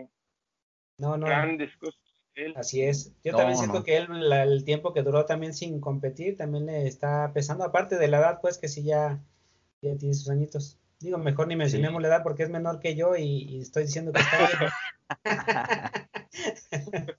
[0.97, 1.99] no, no, grandes cosas.
[2.35, 2.53] Él.
[2.55, 3.13] Así es.
[3.23, 3.83] Yo No, también siento no.
[3.83, 7.97] que él, la- el tiempo que duró también sin competir, también le está pesando, aparte
[7.97, 9.19] de la edad, pues que sí ya,
[9.81, 10.79] ya tiene sus añitos.
[10.99, 14.11] Digo, mejor ni mencionemos la edad porque es menor que yo y, y estoy diciendo
[14.13, 14.73] que está.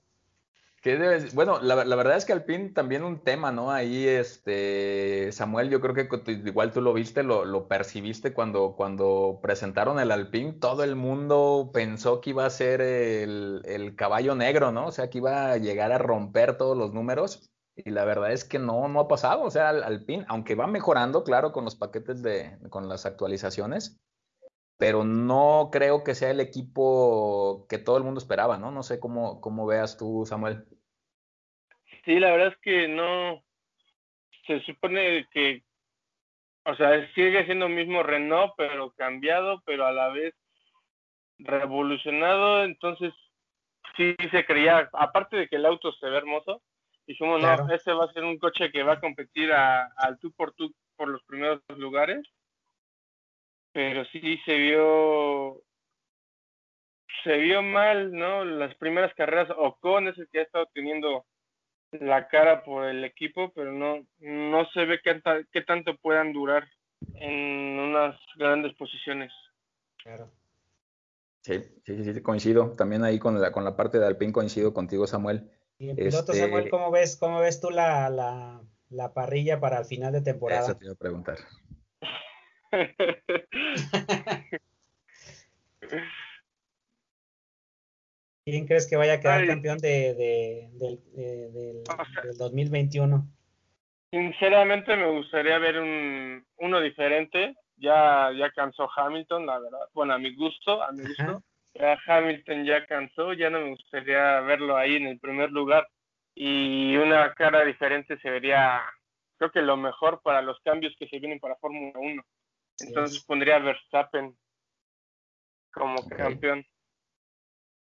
[0.85, 3.71] ¿Qué debes- Bueno, la, verdad es que Alpine también un tema, ¿no?
[3.71, 6.07] Ahí, este, Samuel, yo creo que
[6.45, 11.71] igual tú lo viste, lo, lo percibiste cuando, cuando presentaron el Alpine, todo el mundo
[11.73, 14.85] pensó que iba a ser el, el caballo negro, ¿no?
[14.85, 17.49] O sea, que iba a llegar a romper todos los números.
[17.75, 19.41] Y la verdad es que no, no ha pasado.
[19.41, 23.99] O sea, Alpine, aunque va mejorando, claro, con los paquetes de, con las actualizaciones,
[24.77, 28.71] pero no creo que sea el equipo que todo el mundo esperaba, ¿no?
[28.71, 30.65] No sé cómo, cómo veas tú, Samuel.
[32.03, 33.43] Sí, la verdad es que no.
[34.47, 35.63] Se supone que.
[36.65, 40.33] O sea, sigue siendo el mismo Renault, pero cambiado, pero a la vez
[41.39, 42.63] revolucionado.
[42.63, 43.13] Entonces,
[43.95, 44.89] sí se creía.
[44.93, 46.61] Aparte de que el auto se ve hermoso,
[47.07, 47.65] dijimos, Claro.
[47.67, 50.53] no, ese va a ser un coche que va a competir a- al tú por
[50.53, 52.25] tú por los primeros lugares.
[53.75, 55.61] Pero sí se vio.
[57.25, 58.45] Se vio mal, ¿no?
[58.45, 61.25] Las primeras carreras, Ocon es el que ha estado teniendo
[61.91, 66.31] la cara por el equipo, pero no, no se ve qué, ta- qué tanto puedan
[66.31, 66.65] durar
[67.15, 69.33] en unas grandes posiciones.
[70.01, 70.31] Claro.
[71.41, 72.71] Sí, sí, sí, sí, coincido.
[72.77, 75.51] También ahí con la, con la parte de Alpine coincido contigo, Samuel.
[75.79, 79.79] Y en piloto, Este- Samuel, ¿cómo ves, cómo ves tú la, la, la parrilla para
[79.79, 80.61] el final de temporada?
[80.63, 81.39] Eso te iba a preguntar.
[88.45, 89.47] ¿Quién crees que vaya a quedar Ay.
[89.47, 93.27] campeón de, de- del, de- del- O sea- del 2021?
[94.11, 97.55] Sinceramente me gustaría ver un, uno diferente.
[97.77, 99.89] Ya, ya cansó Hamilton, la verdad.
[99.93, 101.43] Bueno, a mi gusto, a mi gusto.
[101.73, 105.85] Ya Hamilton ya cansó, ya no me gustaría verlo ahí en el primer lugar.
[106.35, 108.81] Y una cara diferente se vería,
[109.37, 112.23] creo que lo mejor para los cambios que se vienen para Fórmula 1.
[112.79, 113.23] Entonces es.
[113.25, 114.37] pondría a Verstappen
[115.71, 116.65] como campeón.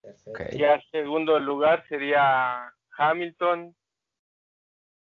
[0.01, 0.31] Perfecto.
[0.31, 0.41] Ok.
[0.57, 3.75] Ya segundo lugar sería Hamilton.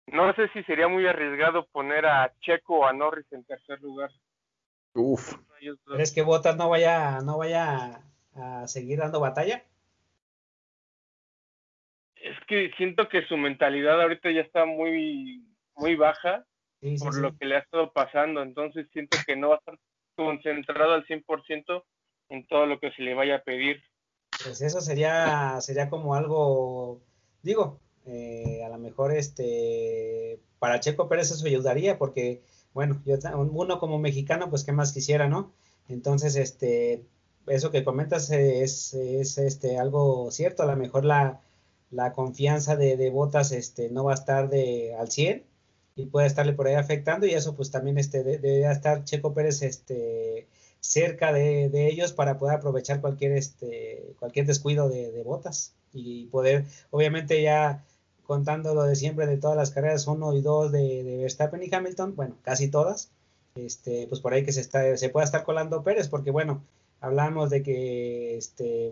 [0.09, 4.11] No sé si sería muy arriesgado poner a Checo o a Norris en tercer lugar.
[4.95, 5.35] Uf.
[5.87, 8.03] ¿Crees que Botas no vaya, no vaya
[8.35, 9.65] a, a seguir dando batalla?
[12.17, 16.45] Es que siento que su mentalidad ahorita ya está muy, muy baja
[16.83, 17.21] Sí, por sí.
[17.21, 18.43] lo que le ha estado pasando.
[18.43, 19.79] Entonces siento que no va a estar
[20.17, 21.85] concentrado al 100%
[22.31, 23.83] en todo lo que se le vaya a pedir.
[24.43, 27.01] Pues eso sería, sería como algo,
[27.43, 32.43] digo, eh, a lo mejor este, para Checo Pérez eso ayudaría porque,
[32.73, 35.53] bueno, yo uno como mexicano, pues qué más quisiera, ¿no?
[35.89, 37.05] Entonces, este,
[37.47, 41.41] eso que comentas es, es este, algo cierto, a lo mejor la,
[41.91, 45.45] la confianza de, de Botas este, no va a estar de, al 100
[45.97, 49.35] y puede estarle por ahí afectando y eso pues también este, de- debería estar Checo
[49.35, 50.47] Pérez este,
[50.81, 56.27] cerca de, de ellos para poder aprovechar cualquier este cualquier descuido de, de botas y
[56.27, 57.85] poder obviamente ya
[58.27, 61.75] contando lo de siempre de todas las carreras 1 y 2 de, de Verstappen y
[61.75, 63.11] Hamilton bueno casi todas
[63.55, 66.63] este pues por ahí que se está se pueda estar colando Pérez porque bueno
[67.01, 68.89] hablamos de que este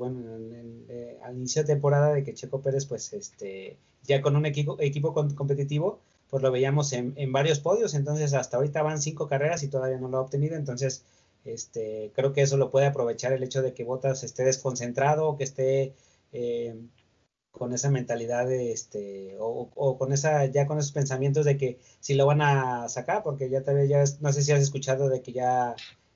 [1.24, 5.14] al inicio de temporada de que Checo Pérez, pues, este, ya con un equipo, equipo
[5.14, 9.68] competitivo, pues lo veíamos en, en, varios podios, entonces hasta ahorita van cinco carreras y
[9.68, 11.04] todavía no lo ha obtenido, entonces
[11.44, 15.44] este, creo que eso lo puede aprovechar el hecho de que Botas esté desconcentrado, que
[15.44, 15.94] esté
[16.32, 16.76] eh,
[17.50, 21.78] con esa mentalidad de este, o, o, con esa, ya con esos pensamientos de que
[22.00, 25.22] si lo van a sacar, porque ya todavía ya, no sé si has escuchado de
[25.22, 25.74] que ya,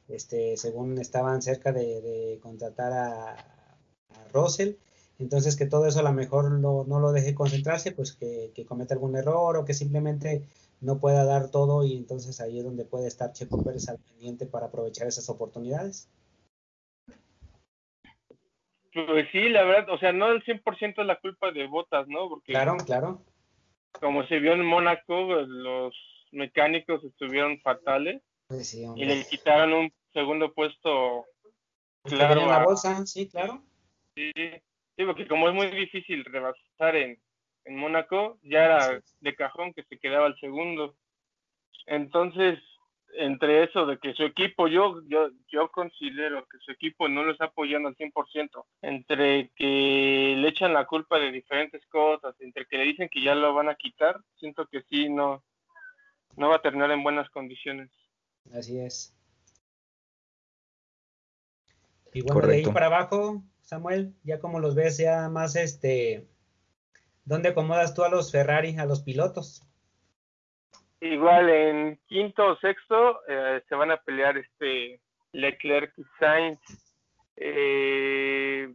[0.09, 4.74] este, según estaban cerca de, contratar a, a, Russell,
[5.18, 8.64] entonces que todo eso a lo mejor no, no lo deje concentrarse, pues que, que
[8.64, 10.42] cometa algún error o que simplemente
[10.81, 14.46] no pueda dar todo y entonces ahí es donde puede estar Checo Pérez al pendiente
[14.46, 16.11] para aprovechar esas oportunidades.
[18.92, 22.29] Pues sí, la verdad, o sea, no el 100% es la culpa de Botas, ¿no?
[22.29, 23.22] Porque claro, claro.
[24.00, 25.94] Como se vio en Mónaco, los
[26.33, 31.24] mecánicos estuvieron fatales pues sí, y le quitaron un segundo puesto
[32.03, 33.62] pues claro en la bolsa, sí, claro.
[34.14, 34.33] Sí,
[34.96, 37.18] sí, porque como es muy difícil rebasar en,
[37.64, 40.94] en Mónaco, ya era de cajón que se quedaba el segundo.
[41.87, 42.59] Entonces,
[43.16, 47.33] entre eso de que su equipo, yo, yo, yo considero que su equipo no lo
[47.33, 52.78] está apoyando al 100%, entre que le echan la culpa de diferentes cosas, entre que
[52.78, 55.42] le dicen que ya lo van a quitar, siento que sí, no,
[56.37, 57.90] no va a terminar en buenas condiciones.
[58.52, 59.14] Así es.
[62.12, 66.29] Y bueno, de ahí para abajo, Samuel, ya como los ves, ya más este,
[67.24, 69.66] ¿dónde acomodas tú a los Ferrari, a los pilotos?
[71.00, 75.00] Igual en quinto o sexto eh, se van a pelear este
[75.33, 76.61] Leclerc y Sainz.
[77.37, 78.72] Eh,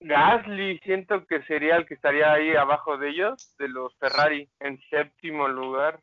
[0.00, 4.78] Gasly siento que sería el que estaría ahí abajo de ellos, de los Ferrari, en
[4.90, 6.00] séptimo lugar.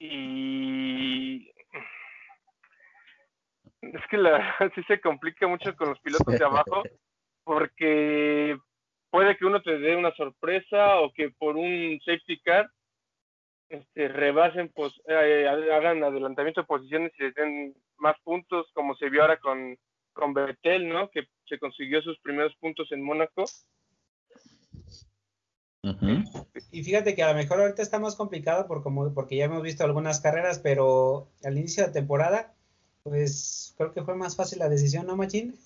[0.00, 1.17] Y
[3.82, 6.82] es que la verdad sí se complica mucho con los pilotos de abajo,
[7.44, 8.56] porque
[9.10, 12.70] puede que uno te dé una sorpresa o que por un safety car
[13.68, 19.10] este, rebasen, pues, eh, hagan adelantamiento de posiciones y les den más puntos, como se
[19.10, 19.76] vio ahora con,
[20.14, 21.10] con Betel, ¿no?
[21.10, 23.44] Que se consiguió sus primeros puntos en Mónaco.
[26.72, 29.62] Y fíjate que a lo mejor ahorita está más complicado por como, porque ya hemos
[29.62, 32.54] visto algunas carreras, pero al inicio de temporada,
[33.08, 35.58] pues creo que fue más fácil la decisión, ¿no, Machín?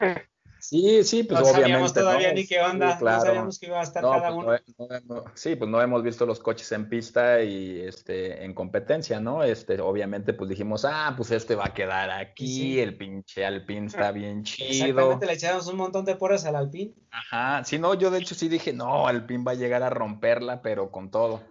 [0.64, 1.60] Sí, sí, pues no obviamente.
[1.60, 5.24] Sabíamos todavía ni qué onda, no sabíamos que iba a estar cada pues, uno.
[5.34, 9.44] sí, pues no hemos visto los coches en pista y este en competencia, ¿no?
[9.44, 14.10] Este, obviamente, pues dijimos, ah, pues este va a quedar aquí, el pinche Alpine está
[14.10, 14.70] bien chido.
[14.70, 16.94] Exactamente, le echamos un montón de porras al Alpine.
[17.10, 20.62] Ajá, sí, no, yo de hecho sí dije, no, Alpine va a llegar a romperla,
[20.62, 21.42] pero con todo.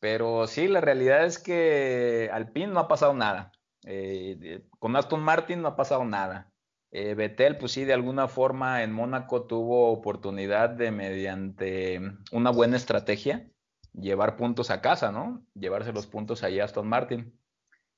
[0.00, 3.52] Pero sí, la realidad es que Alpine no ha pasado nada.
[3.86, 6.52] Eh, con Aston Martin no ha pasado nada.
[6.90, 12.00] Eh, Betel, pues sí, de alguna forma en Mónaco tuvo oportunidad de, mediante
[12.32, 13.50] una buena estrategia,
[13.92, 15.44] llevar puntos a casa, ¿no?
[15.54, 17.38] Llevarse los puntos allá a Aston Martin.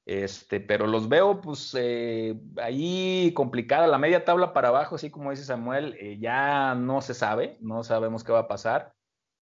[0.06, 3.86] Este, pero los veo, pues, eh, ahí complicada.
[3.86, 7.84] La media tabla para abajo, así como dice Samuel, eh, ya no se sabe, no
[7.84, 8.94] sabemos qué va a pasar.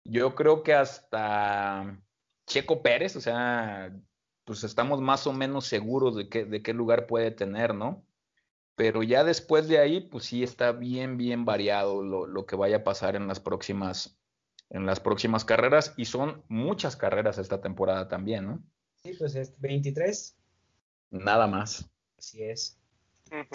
[0.06, 2.00] Yo creo que hasta
[2.48, 3.94] Checo Pérez, o sea,
[4.46, 8.06] pues estamos más o menos seguros de, qué, de qué lugar puede tener, ¿no?
[8.76, 12.78] pero ya después de ahí, pues sí está bien, bien variado lo, lo, que vaya
[12.78, 14.18] a pasar en las próximas,
[14.70, 18.64] en las próximas carreras, y son muchas carreras esta temporada también, ¿no?
[19.04, 20.38] Sí, pues es 23.
[21.12, 21.90] Nada más.
[22.18, 22.80] Así es.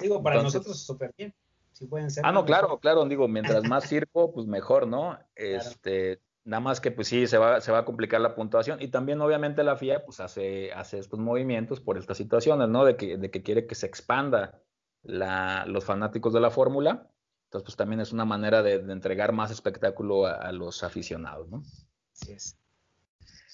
[0.01, 1.35] Digo, para nosotros súper bien.
[1.73, 2.25] Si pueden ser.
[2.27, 5.19] Ah, no, claro, claro, digo, mientras más circo, pues mejor, ¿no?
[5.35, 8.81] Este, nada más que pues sí, se va, se va a complicar la puntuación.
[8.81, 12.87] Y también, obviamente, la FIA pues hace, hace estos movimientos por estas situaciones, ¿no?
[12.87, 14.59] De que, de que quiere que se expanda
[15.03, 17.11] la, los fanáticos de la fórmula.
[17.45, 21.63] Entonces, pues también es una manera de, entregar más espectáculo a, los aficionados, ¿no?
[22.15, 22.59] Así es.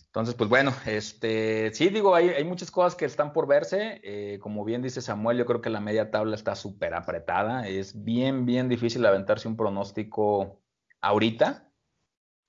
[0.07, 4.01] Entonces, pues bueno, este, sí digo, hay, hay muchas cosas que están por verse.
[4.05, 7.67] Eh, como bien dice Samuel, yo creo que la media tabla está súper apretada.
[7.67, 10.61] Es bien, bien difícil aventarse un pronóstico
[11.01, 11.74] ahorita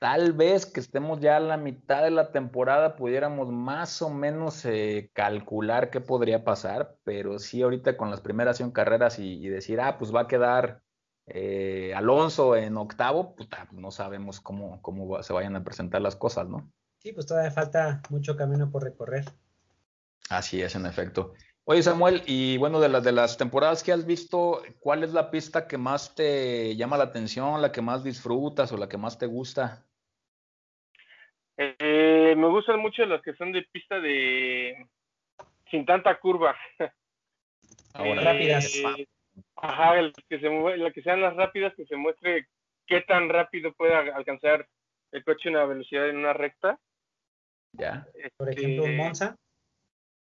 [0.05, 4.63] tal vez que estemos ya a la mitad de la temporada pudiéramos más o menos
[4.63, 9.81] eh, calcular qué podría pasar, pero sí ahorita con las primeras 100 carreras y, decir,
[9.81, 10.83] ah, pues va a quedar
[11.25, 16.47] eh, Alonso en octavo, puta, no sabemos cómo, cómo se vayan a presentar las cosas,
[16.47, 16.71] ¿no?
[16.99, 19.25] Sí, pues todavía falta mucho camino por recorrer.
[20.29, 21.33] Así es, en efecto.
[21.63, 25.31] Oye, Samuel, y bueno, de las de las temporadas que has visto, ¿cuál es la
[25.31, 29.17] pista que más te llama la atención, la que más disfrutas o la que más
[29.17, 29.83] te gusta?
[31.57, 34.87] Eh, me gustan mucho las que son de pista de
[35.71, 36.55] sin tanta curva.
[37.93, 38.73] Ahora, rápidas.
[39.55, 42.47] Ajá, el que se mueve, la que sean las rápidas, que se muestre
[42.85, 44.67] qué tan rápido puede alcanzar
[45.11, 46.79] el coche una velocidad en una recta.
[47.73, 48.07] Ya.
[48.37, 49.37] Por ejemplo, Este, Monza.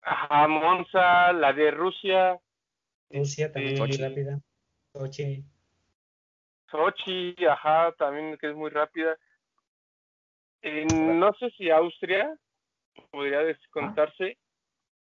[0.01, 2.39] Ajá, Monza, la de Rusia,
[3.09, 4.39] Rusia también es muy rápida.
[4.93, 5.43] Sochi.
[6.69, 9.17] Sochi, ajá, también que es muy rápida.
[10.61, 12.33] Eh, no sé si Austria
[13.11, 14.37] podría descontarse.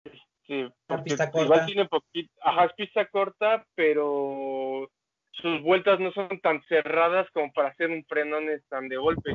[0.04, 1.66] Este, porque pista igual corta.
[1.66, 4.88] tiene poquito, ajá, es pista corta, pero
[5.32, 9.32] sus vueltas no son tan cerradas como para hacer un frenones tan de golpe,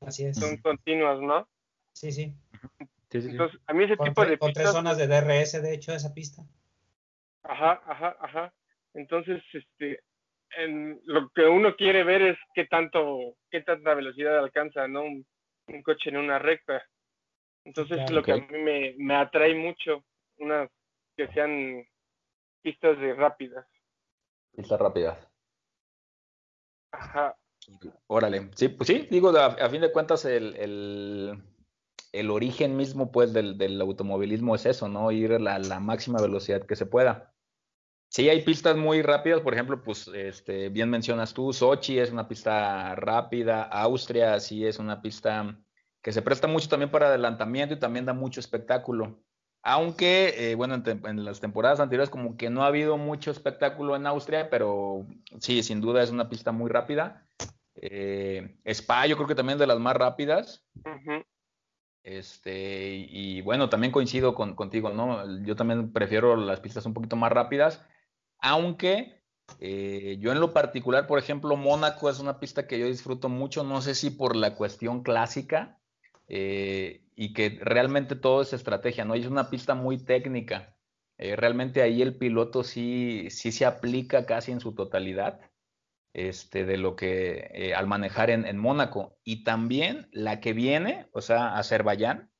[0.00, 0.36] Así es.
[0.38, 1.48] son continuas, ¿no?
[1.92, 2.32] Sí, sí.
[3.10, 3.30] Sí, sí, sí.
[3.30, 5.74] Entonces, a mí ese Con, tipo tre- de con tres pistas, zonas de DRS, de
[5.74, 6.42] hecho, esa pista.
[7.44, 8.54] ajá, ajá, ajá.
[8.94, 10.00] Entonces, este,
[10.56, 15.02] en, lo que uno quiere ver es qué tanto, qué tanta velocidad alcanza, ¿no?
[15.02, 15.26] Un,
[15.68, 16.82] un coche en una recta.
[17.64, 18.14] Entonces, Claro.
[18.14, 20.04] lo que a mí me, me atrae mucho,
[20.38, 20.70] unas
[21.16, 21.84] que sean
[22.62, 23.66] pistas de rápidas.
[24.54, 25.18] Pista rápida.
[26.92, 27.36] Ajá.
[28.06, 28.50] Órale.
[28.54, 31.42] Sí, pues sí, digo, a, a fin de cuentas, el, el,
[32.12, 35.10] el origen mismo, pues, del, del automovilismo es eso, ¿no?
[35.10, 37.34] Ir a la, la máxima velocidad que se pueda.
[38.16, 42.26] Sí, hay pistas muy rápidas, por ejemplo, pues, este, bien mencionas tú, Sochi es una
[42.26, 45.54] pista rápida, Austria sí es una pista
[46.00, 49.20] que se presta mucho también para adelantamiento y también da mucho espectáculo.
[49.62, 54.06] Aunque, eh, bueno, en, las temporadas anteriores como que no ha habido mucho espectáculo en
[54.06, 55.06] Austria, pero
[55.40, 57.28] sí, sin duda es una pista muy rápida.
[57.74, 60.64] Eh, Spa, yo creo que también de las más rápidas.
[62.02, 65.38] Este, y, y bueno, también coincido con, contigo, ¿no?
[65.44, 67.86] Yo también prefiero las pistas un poquito más rápidas,
[68.38, 69.16] aunque
[69.60, 73.64] eh, yo en lo particular, por ejemplo, Mónaco es una pista que yo disfruto mucho,
[73.64, 75.78] no sé si por la cuestión clásica
[76.28, 79.14] eh, y que realmente todo es estrategia, ¿no?
[79.14, 80.76] Es una pista muy técnica.
[81.18, 85.40] Eh, realmente ahí el piloto sí, sí se aplica casi en su totalidad
[86.12, 89.18] este, de lo que al manejar en, Mónaco.
[89.24, 92.30] Y también la que viene, o sea, Azerbaiyán,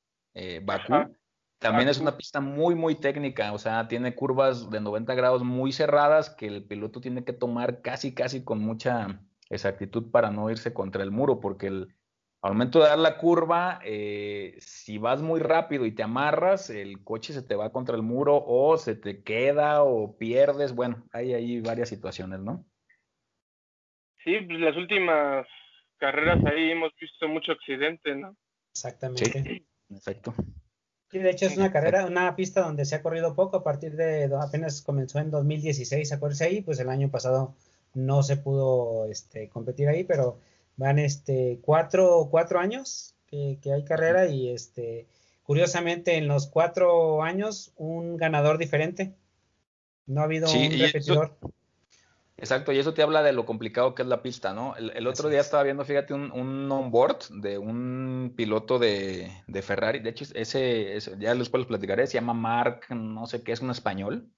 [0.63, 1.16] Bakú.
[1.59, 5.71] También es una pista muy, muy técnica, o sea, tiene curvas de 90 grados muy
[5.71, 10.73] cerradas que el piloto tiene que tomar casi, casi con mucha exactitud para no irse
[10.73, 11.95] contra el muro, porque el,
[12.41, 17.03] al momento de dar la curva, eh, si vas muy rápido y te amarras, el
[17.03, 21.33] coche se te va contra el muro o se te queda o pierdes, bueno, hay
[21.33, 22.65] ahí varias situaciones, ¿no?
[24.23, 25.47] Sí, pues las últimas
[25.97, 28.35] carreras ahí hemos visto mucho accidente, ¿no?
[28.73, 29.65] Exactamente.
[29.89, 30.35] Exacto.
[31.11, 33.95] Sí, de hecho es una carrera, una pista donde se ha corrido poco a partir
[33.95, 37.53] de, apenas comenzó en 2016 a correrse ahí, pues el año pasado
[37.93, 40.37] no se pudo este, competir ahí, pero
[40.75, 45.07] van este cuatro, cuatro años que, que hay carrera y este
[45.43, 49.13] curiosamente en los cuatro años un ganador diferente.
[50.05, 51.37] No ha habido Sí, un eso- repetidor.
[52.39, 54.75] Exacto, y eso te habla de lo complicado que es la pista, ¿no?
[54.75, 55.45] El, el otro Así día es.
[55.47, 59.99] estaba viendo, fíjate, un, un onboard de un piloto de, de Ferrari.
[59.99, 63.61] De hecho, ese, ese- ya después les platicaré, se llama Mark, no sé qué, es
[63.61, 64.31] un español.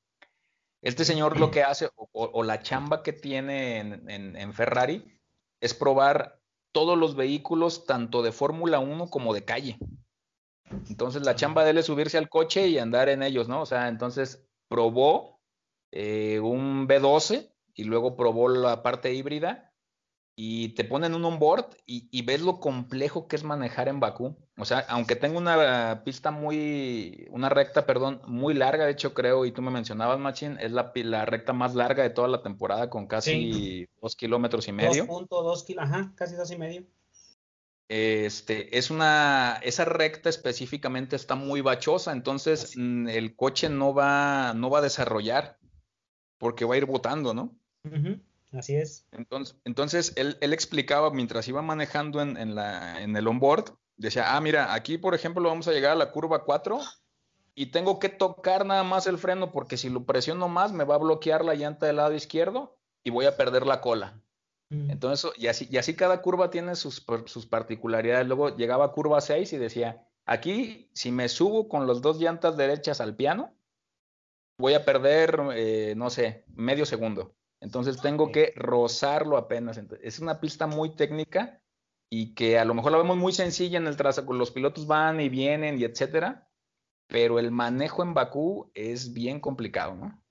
[0.81, 4.53] Este señor lo que hace, o, o- o la chamba que tiene en, en- en
[4.53, 5.19] Ferrari,
[5.59, 6.39] es probar
[6.71, 9.77] todos los vehículos, tanto de Fórmula 1 como de calle.
[10.89, 13.61] Entonces, la chamba de él es subirse al coche y andar en ellos, ¿no?
[13.61, 15.41] O sea, entonces probó
[15.91, 19.69] eh, un B12 y luego probó la parte híbrida
[20.41, 24.37] y te ponen un onboard y, y ves lo complejo que es manejar en Bakú.
[24.57, 29.43] O sea, aunque tenga una pista muy, una recta, perdón, muy larga, de hecho creo,
[29.43, 32.89] y tú me mencionabas, Machín, es la, la recta más larga de toda la temporada
[32.89, 35.05] con casi dos kilómetros y medio.
[35.05, 36.85] 2.2 kilos, ajá, casi dos y medio.
[37.89, 42.79] Este, es una, esa recta específicamente está muy bachosa, entonces Así.
[42.79, 45.58] mm, el coche no va, no va a desarrollar
[46.39, 47.51] porque va a ir botando, ¿no?
[48.51, 49.05] Así es.
[49.11, 54.35] Entonces, entonces él, él explicaba mientras iba manejando en, en la, en el onboard, decía,
[54.35, 56.79] ah, mira, aquí por ejemplo vamos a llegar a la curva 4
[57.53, 60.95] y tengo que tocar nada más el freno porque si lo presiono más me va
[60.95, 64.19] a bloquear la llanta del lado izquierdo y voy a perder la cola.
[64.69, 68.27] Mm, Entonces, y así, y así cada curva tiene sus, sus particularidades.
[68.27, 72.57] Luego llegaba a curva 6 y decía, aquí si me subo con las dos llantas
[72.57, 73.53] derechas al piano,
[74.59, 77.33] voy a perder, eh, no sé, medio segundo.
[77.61, 78.33] Entonces tengo Ok.
[78.33, 79.81] que rozarlo apenas.
[80.01, 81.61] Es una pista muy técnica
[82.09, 85.19] y que a lo mejor la vemos muy sencilla en el trazado, los pilotos van
[85.21, 86.47] y vienen y etcétera,
[87.07, 90.23] pero el manejo en Bakú es bien complicado, ¿no?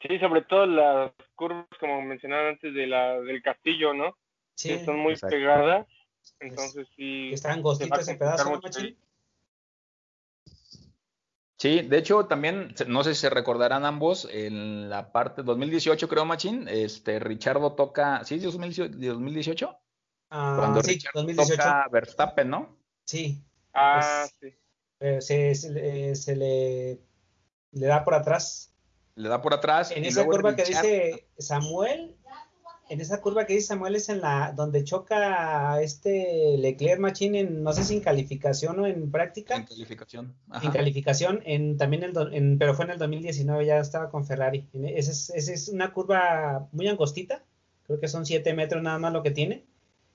[0.00, 4.16] Sí, sobre todo las curvas, como mencionaba antes, de la, del castillo, ¿no?
[4.54, 5.36] sí, que son muy exacto.
[5.36, 5.86] pegadas.
[6.40, 7.32] Entonces sí.
[7.32, 8.84] está se va angostito a ese complicar pedazo, ¿no, mucho Machín?
[8.86, 8.98] ahí.
[11.64, 16.26] Sí, de hecho también, no sé si se recordarán ambos, en la parte 2018 creo,
[16.26, 18.38] Machín, este, Richardo toca, ¿sí?
[18.38, 19.74] 2018?
[20.28, 21.56] Ah, Cuando sí, Richardo 2018.
[21.62, 22.76] toca Verstappen, ¿no?
[23.06, 23.42] Sí,
[23.72, 24.48] Ah, sí.
[25.00, 27.00] eh, se, se le- se le,
[27.72, 28.70] le da por atrás.
[29.14, 29.90] Le da por atrás.
[29.90, 32.14] En y esa curva que dice Samuel,
[32.88, 37.40] en esa curva que dice Samuel es en la donde choca a este Leclerc Machine
[37.40, 39.56] en no sé si en calificación o en práctica.
[39.56, 40.34] En calificación.
[40.50, 40.66] Ajá.
[40.66, 44.26] En calificación, en, también el, do- en, pero fue en el 2019, ya estaba con
[44.26, 44.68] Ferrari.
[44.74, 47.42] En- Esa es, esa es una curva muy angostita,
[47.86, 49.64] creo que son 7 metros nada más lo que tiene.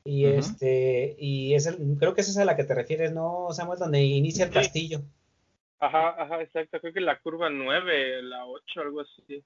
[0.05, 3.47] Y este, y es el- creo que esa es a la que te refieres, ¿no,
[3.51, 3.79] Samuel?
[3.79, 4.55] Donde inicia el Sí.
[4.55, 5.01] castillo.
[5.79, 6.79] Ajá, ajá, exacto.
[6.81, 9.43] Creo que la curva 9, la 8, algo así.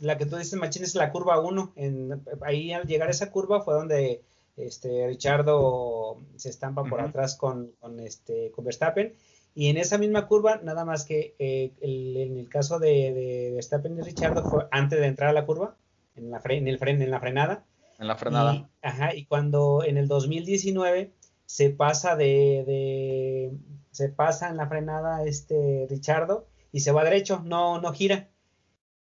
[0.00, 1.72] La que tú dices, Machín, es la curva 1.
[1.76, 4.22] En, ahí al llegar a esa curva fue donde
[4.56, 9.14] este, Richardo se estampa por atrás con, con, este, con Verstappen.
[9.56, 13.50] Y en esa misma curva, nada más que eh, el- en el caso de, de
[13.54, 15.76] Verstappen y Richardo fue antes de entrar a la curva,
[16.16, 17.64] en la, fre- en el fren, en la frenada.
[17.98, 18.54] En la frenada.
[18.54, 21.12] Y, ajá, y cuando en el 2019
[21.46, 23.52] se pasa de, de-
[23.92, 28.28] se pasa en la frenada este Richardo y se va derecho, no, no gira.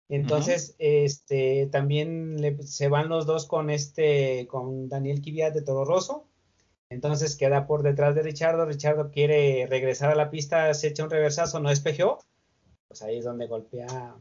[0.10, 5.84] Entonces, este, también le- se van los dos con este, con Daniel Kvyat de Toro
[5.86, 6.28] Rosso.
[6.90, 8.66] Entonces queda por detrás de Richardo.
[8.66, 12.20] Richardo quiere regresar a la pista, se echa un reversazo, no despejó.
[12.88, 14.16] Pues ahí es donde golpea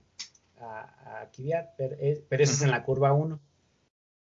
[0.61, 3.39] a, a Kvyat, pero, es- pero eso es en la curva 1.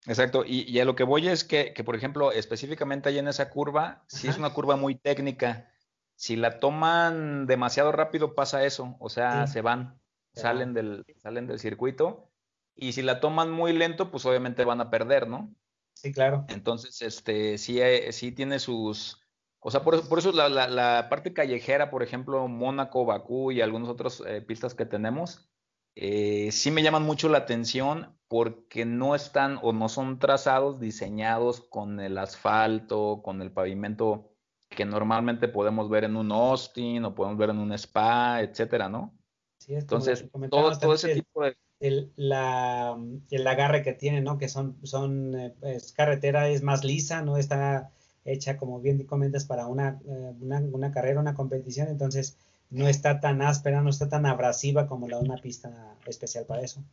[0.07, 3.27] Exacto, y, y a lo que voy es que, que, por ejemplo, específicamente ahí en
[3.27, 5.69] esa curva, sí es una curva muy técnica.
[6.15, 9.53] Si la toman demasiado rápido pasa eso, o sea, Sí.
[9.53, 10.00] se van,
[10.33, 12.31] salen del, salen del circuito.
[12.75, 15.53] Y si la toman muy lento, pues obviamente van a perder, ¿no?
[15.93, 16.45] Sí, claro.
[16.47, 19.21] Entonces, este, sí, eh, sí tiene sus,
[19.59, 23.51] o sea, por, eso- por eso la, la- la parte callejera, por ejemplo, Mónaco, Bakú
[23.51, 25.49] y algunas otras eh, pistas que tenemos,
[25.95, 31.61] eh, sí me llaman mucho la atención porque no están o no son trazados diseñados
[31.61, 34.29] con el asfalto, con el pavimento
[34.69, 39.17] que normalmente podemos ver en un Austin o podemos ver en un Spa, etcétera, ¿no?
[39.61, 41.55] Sí, es Entonces, todo, ese el- tipo de...
[41.79, 42.97] el, la,
[43.29, 44.39] el agarre que tiene, ¿no?
[44.39, 47.91] Que son, son eh, es carretera, es más lisa, no está
[48.25, 52.37] hecha, como bien comentas, para una, eh, una, una carrera, una competición, entonces
[52.71, 56.61] no está tan áspera, no está tan abrasiva como la de una pista especial para
[56.63, 56.83] eso.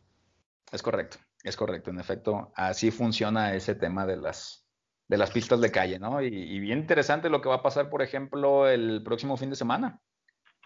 [0.71, 1.89] Es correcto, es correcto.
[1.89, 4.63] En efecto, así funciona ese tema de las,
[5.07, 6.21] de las pistas de calle, ¿no?
[6.21, 9.55] Y, y bien interesante lo que va a pasar, por ejemplo, el próximo fin de
[9.55, 9.99] semana.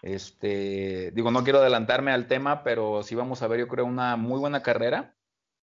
[0.04, 4.16] Este, digo, no quiero adelantarme al tema, pero sí vamos a ver, yo creo, una
[4.16, 5.16] muy buena carrera,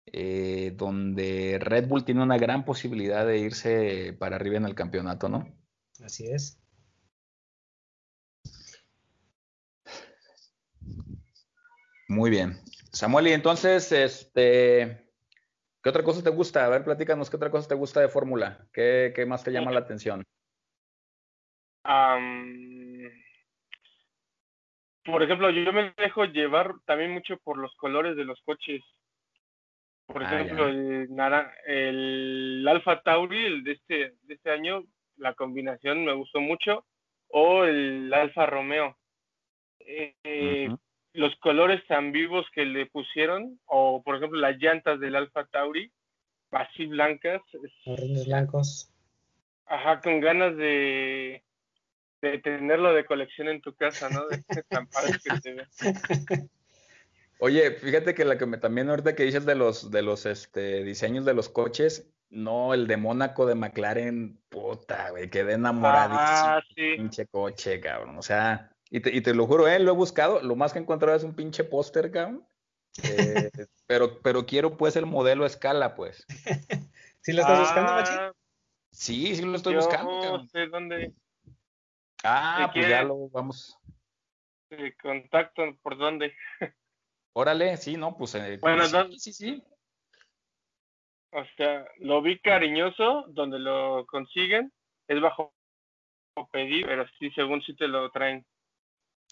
[0.06, 5.28] eh, donde Red Bull tiene una gran posibilidad de irse para arriba en el campeonato,
[5.28, 5.58] ¿no?
[6.06, 6.62] Así es.
[12.08, 12.60] Muy bien.
[12.92, 15.12] Samuel, y entonces, este,
[15.82, 16.64] ¿qué otra cosa te gusta?
[16.64, 18.68] A ver, platícanos, ¿qué otra cosa te gusta de Fórmula?
[18.72, 20.24] ¿Qué, qué más te llama la atención?
[21.84, 22.77] Am,
[25.12, 28.84] por ejemplo, yo me dejo llevar también mucho por los colores de los coches.
[30.06, 34.84] Por Ah, ejemplo, el, nara- el Alfa Tauri, el de este, de este año,
[35.18, 36.86] la combinación me gustó mucho.
[37.30, 38.98] O el Alfa Romeo.
[39.80, 40.70] Eh, eh.
[41.14, 45.92] Los colores tan vivos que le pusieron, o por ejemplo las llantas del Alfa Tauri,
[46.52, 48.94] así blancas, es- Los rines blancos.
[49.66, 51.44] Ajá, con ganas de,
[52.22, 54.28] de tenerlo de colección en tu casa, ¿no?
[54.28, 55.68] De tan padre que se ve.
[57.40, 60.84] Oye, fíjate que la que me también ahorita que dices de los de los este
[60.84, 66.20] diseños de los coches, no, el de Mónaco de McLaren, puta, güey, quedé enamoradísimo.
[66.20, 66.96] Ah, sí.
[66.96, 68.18] Pinche coche, cabrón.
[68.18, 70.80] O sea, y te, y te lo juro, eh, lo he buscado, lo más que
[70.80, 72.44] he encontrado es un pinche póster, cabrón.
[73.04, 73.52] Eh,
[73.86, 76.26] pero, pero quiero pues el modelo a escala, pues.
[77.22, 78.14] ¿Sí lo estás buscando, Machi?
[78.14, 78.34] Ah,
[78.92, 80.50] Sí, sí lo estoy yo buscando, cabrón.
[80.50, 81.14] sé dónde
[82.24, 83.78] Ah, ¿de pues ya lo vamos.
[85.02, 86.34] contacto, por dónde.
[87.34, 88.36] Órale, sí, no, pues.
[88.36, 89.20] eh, Bueno, sí, ¿dónde?
[89.20, 89.64] sí, sí.
[91.32, 94.72] O sea, lo vi cariñoso, donde lo consiguen,
[95.08, 95.54] es bajo
[96.52, 98.46] pedido, pero sí, según sí te lo traen.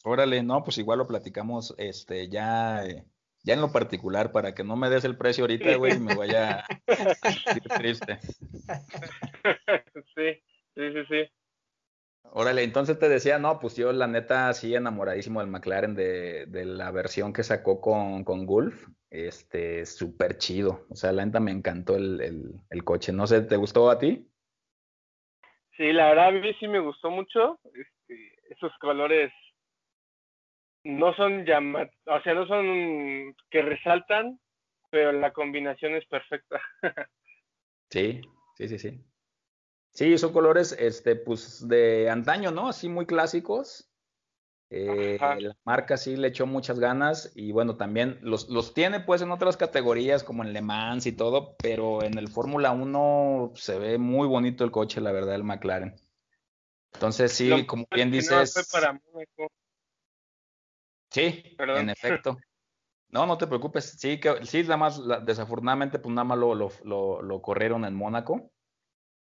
[0.04, 3.04] Órale, no, pues igual lo platicamos este ya, eh,
[3.44, 6.16] ya en lo particular para que no me des el precio ahorita, güey, y me
[6.16, 6.68] vaya a
[7.80, 8.20] triste.
[10.16, 10.44] sí,
[10.76, 11.45] sí, sí, sí.
[12.38, 16.66] Órale, entonces te decía, no, pues yo la neta sí enamoradísimo del McLaren de, de
[16.66, 21.52] la versión que sacó con, con Gulf, este, súper chido, o sea, la neta me
[21.52, 24.28] encantó el, el, el coche, no sé, ¿te gustó a ti?
[25.78, 29.32] Sí, la verdad a mí sí me gustó mucho este, esos colores
[30.84, 34.42] no son llamat o sea, no son que resaltan,
[34.90, 36.62] pero la combinación es perfecta.
[37.90, 38.20] sí,
[38.58, 39.15] sí, sí, sí.
[39.96, 42.68] Sí, son colores, este, pues de antaño, ¿no?
[42.68, 43.90] Así muy clásicos.
[44.70, 49.22] Eh, la marca sí le echó muchas ganas y bueno, también los, los tiene pues
[49.22, 53.80] en otras categorías como en Le Mans y todo, pero en el Fórmula 1 se
[53.80, 55.96] ve muy bonito el coche, la verdad, el McLaren.
[56.94, 58.54] Entonces sí, como bien dices...
[61.10, 62.38] Sí, en efecto.
[63.08, 63.96] No, no te preocupes.
[63.98, 68.52] Sí, que sí, nada más, desafortunadamente, pues nada más lo, lo, lo, corrieron en Mónaco.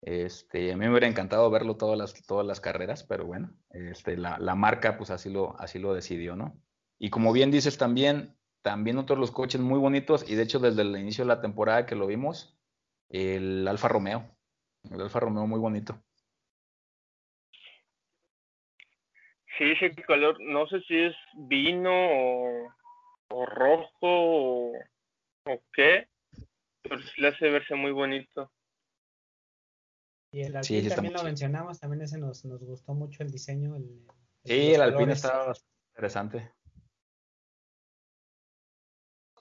[0.01, 4.17] Este, a mí me hubiera encantado verlo todas las, todas las carreras, pero bueno, este,
[4.17, 6.59] la, la, marca pues así lo, así lo decidió, ¿no?
[6.97, 10.81] Y como bien dices también, también otros los coches muy bonitos, y de hecho desde
[10.81, 12.57] el inicio de la temporada que lo vimos,
[13.09, 14.35] el Alfa Romeo,
[14.89, 16.01] el Alfa Romeo muy bonito.
[19.57, 21.91] Sí, ese color, no sé si es vino
[23.29, 24.73] o, rojo o,
[25.73, 26.07] qué,
[26.81, 28.51] pero sí le hace verse muy bonito.
[30.31, 33.75] Y el Alpine también lo mencionamos, también ese nos, nos gustó mucho el diseño.
[33.75, 34.07] El,
[34.45, 35.53] sí, el Alpine estaba
[35.93, 36.51] interesante.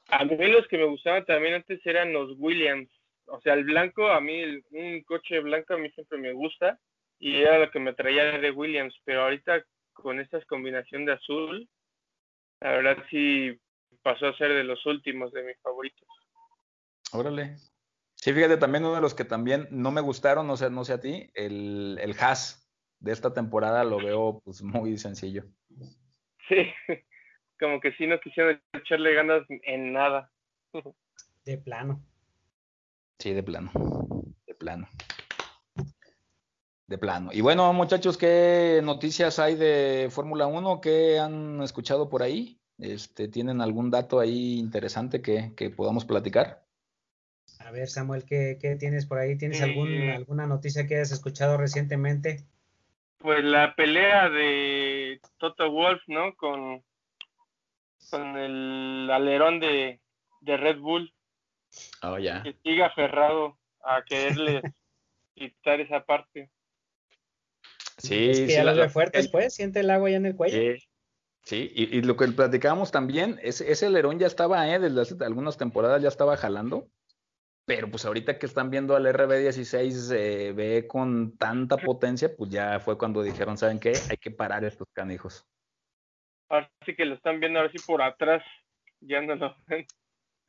[0.08, 2.90] A mí los que me gustaban también antes eran los Williams.
[3.26, 6.80] O sea, el blanco, a mí, un coche blanco a mí siempre me gusta
[7.20, 11.68] y era lo que me traía de Williams, pero ahorita con esta combinación de azul,
[12.60, 13.60] la verdad sí
[14.02, 16.08] pasó a ser de los últimos de mis favoritos.
[17.12, 17.56] Órale.
[18.20, 20.92] Sí, fíjate, también uno de los que también no me gustaron, no sé, no sé
[20.92, 25.44] a ti, el, el Haas de esta temporada lo veo pues muy sencillo.
[26.48, 26.66] Sí,
[27.58, 30.30] como que sí no quisieron echarle ganas en nada.
[31.44, 32.02] De plano.
[33.18, 33.70] Sí, de plano.
[34.46, 34.88] De plano
[36.90, 37.30] de plano.
[37.32, 40.80] Y bueno, muchachos, ¿qué noticias hay de Fórmula 1?
[40.80, 42.60] ¿Qué han escuchado por ahí?
[42.78, 46.66] Este, ¿Tienen algún dato ahí interesante que, podamos platicar?
[47.58, 49.36] A ver, Samuel, ¿qué, tienes por ahí?
[49.36, 52.44] ¿Tienes algún, eh, alguna noticia que hayas escuchado recientemente?
[53.18, 56.34] Pues la pelea de Toto Wolf, ¿no?
[56.36, 56.82] Con,
[58.10, 60.00] con el alerón de,
[60.42, 61.12] Red Bull.
[62.02, 62.42] Oh, ya.
[62.42, 64.62] Que siga aferrado a quererle
[65.34, 66.50] quitar esa parte.
[67.98, 70.78] Sí, es que ya los fuertes, pues, siente el agua ya en el cuello.
[71.42, 74.78] Sí, y, lo que platicábamos también, ese, ese alerón ya estaba, ¿eh?
[74.78, 76.88] desde hace algunas temporadas ya estaba jalando,
[77.70, 82.80] pero pues ahorita que están viendo al RB16 eh, ve con tanta potencia, pues ya
[82.80, 83.92] fue cuando dijeron, ¿saben qué?
[84.10, 85.46] Hay que parar estos canijos.
[86.48, 88.42] Ahora sí que lo están viendo ahora sí por atrás,
[88.98, 89.86] ya no lo ven.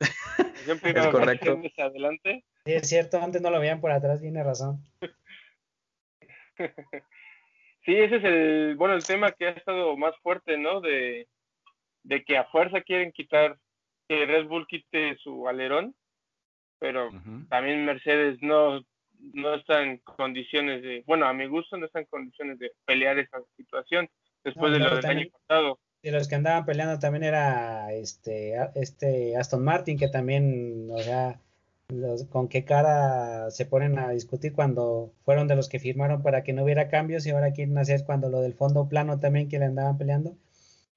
[0.00, 1.62] es correcto.
[1.78, 2.44] Adelante.
[2.64, 4.82] Sí, es cierto, antes no lo veían por atrás, tiene razón.
[7.84, 10.80] Sí, ese es el, bueno, el tema que ha estado más fuerte, ¿no?
[10.80, 11.26] De,
[12.24, 13.58] que a fuerza quieren quitar,
[14.08, 15.92] que Red Bull quite su alerón,
[16.82, 17.10] pero
[17.48, 18.84] también Mercedes no,
[19.34, 23.20] no está en condiciones de, bueno, a mi gusto no está en condiciones de pelear
[23.20, 24.10] esa situación
[24.42, 25.78] después de lo del año pasado.
[26.02, 31.38] De los que andaban peleando también era este, este Aston Martin, que también, o sea,
[32.30, 36.52] con qué cara se ponen a discutir cuando fueron de los que firmaron para que
[36.52, 39.66] no hubiera cambios y ahora quieren hacer cuando lo del fondo plano también que le
[39.66, 40.36] andaban peleando.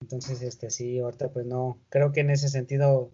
[0.02, 3.12] Entonces, este sí, ahorita pues no, creo que en ese sentido,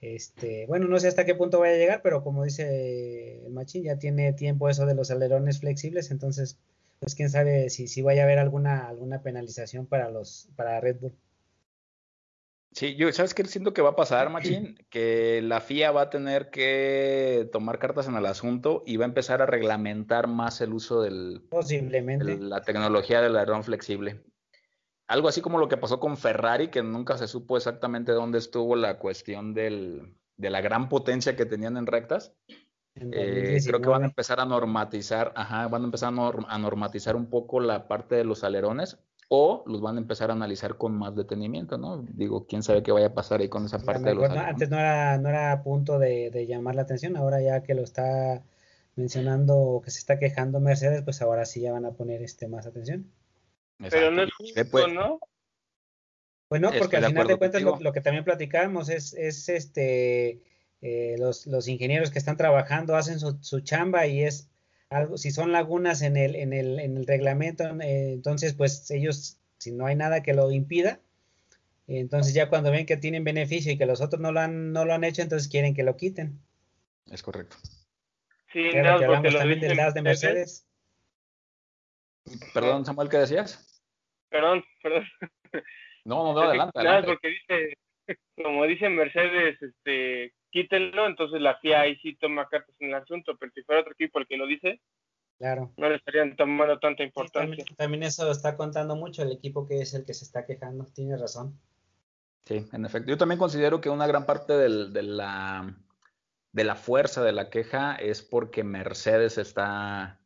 [0.00, 3.84] este, bueno, no sé hasta qué punto vaya a llegar, pero como dice el machín,
[3.84, 6.58] ya tiene tiempo eso de los alerones flexibles, entonces,
[7.00, 11.00] pues quién sabe si, si vaya a haber alguna, alguna penalización para los, para Red
[11.00, 11.14] Bull.
[12.72, 14.78] Sí, yo, ¿sabes qué siento que va a pasar, Machín?
[14.90, 19.08] Que la FIA va a tener que tomar cartas en el asunto y va a
[19.08, 22.24] empezar a reglamentar más el uso del, Posiblemente.
[22.24, 24.22] de la tecnología del alerón flexible.
[25.10, 28.76] Algo así como lo que pasó con Ferrari, que nunca se supo exactamente dónde estuvo
[28.76, 32.32] la cuestión del, de la gran potencia que tenían en rectas.
[32.94, 37.26] Eh, creo que van a empezar a normatizar, ajá, van a empezar a normatizar un
[37.26, 38.98] poco la parte de los alerones
[39.28, 42.04] o los van a empezar a analizar con más detenimiento, ¿no?
[42.14, 44.78] Digo, quién sabe qué vaya a pasar ahí con esa parte de los Antes no
[44.78, 48.44] era, no era a punto de, llamar la atención, ahora ya que lo está
[48.94, 52.46] mencionando o que se está quejando Mercedes, pues ahora sí ya van a poner este
[52.46, 53.10] más atención.
[53.88, 55.20] Pero no es justo, pues, ¿no?
[56.50, 60.42] Bueno, porque al final de cuentas lo, que también platicamos es, es este
[60.82, 64.50] eh, los, los, ingenieros que están trabajando hacen su, su chamba y es
[64.90, 69.38] algo, si son lagunas en el, en el, en el reglamento, eh, entonces pues ellos,
[69.58, 71.00] si no hay nada que lo impida,
[71.86, 74.84] entonces ya cuando ven que tienen beneficio y que los otros no lo han, no
[74.84, 76.40] lo han hecho, entonces quieren que lo quiten.
[77.10, 77.56] Es correcto.
[78.52, 80.66] Sí, no, que hablamos también del de Mercedes.
[82.52, 83.69] Perdón, Samuel, ¿qué decías?
[84.30, 85.04] Perdón, perdón.
[86.04, 87.08] No, no, no, adelante, adelante.
[87.08, 87.76] porque dice,
[88.42, 93.36] como dice Mercedes, este, quítenlo, entonces la FIA ahí sí toma cartas en el asunto,
[93.38, 94.80] pero si fuera otro equipo el que lo dice,
[95.38, 95.72] claro.
[95.76, 97.64] no le estarían tomando tanta importancia.
[97.76, 101.16] también, eso está contando mucho el equipo que es el que se está quejando, tiene
[101.16, 101.58] razón.
[102.46, 103.10] Sí, en efecto.
[103.10, 105.74] Yo también considero que una gran parte de, la,
[106.52, 110.18] de la fuerza de la queja es porque Mercedes está,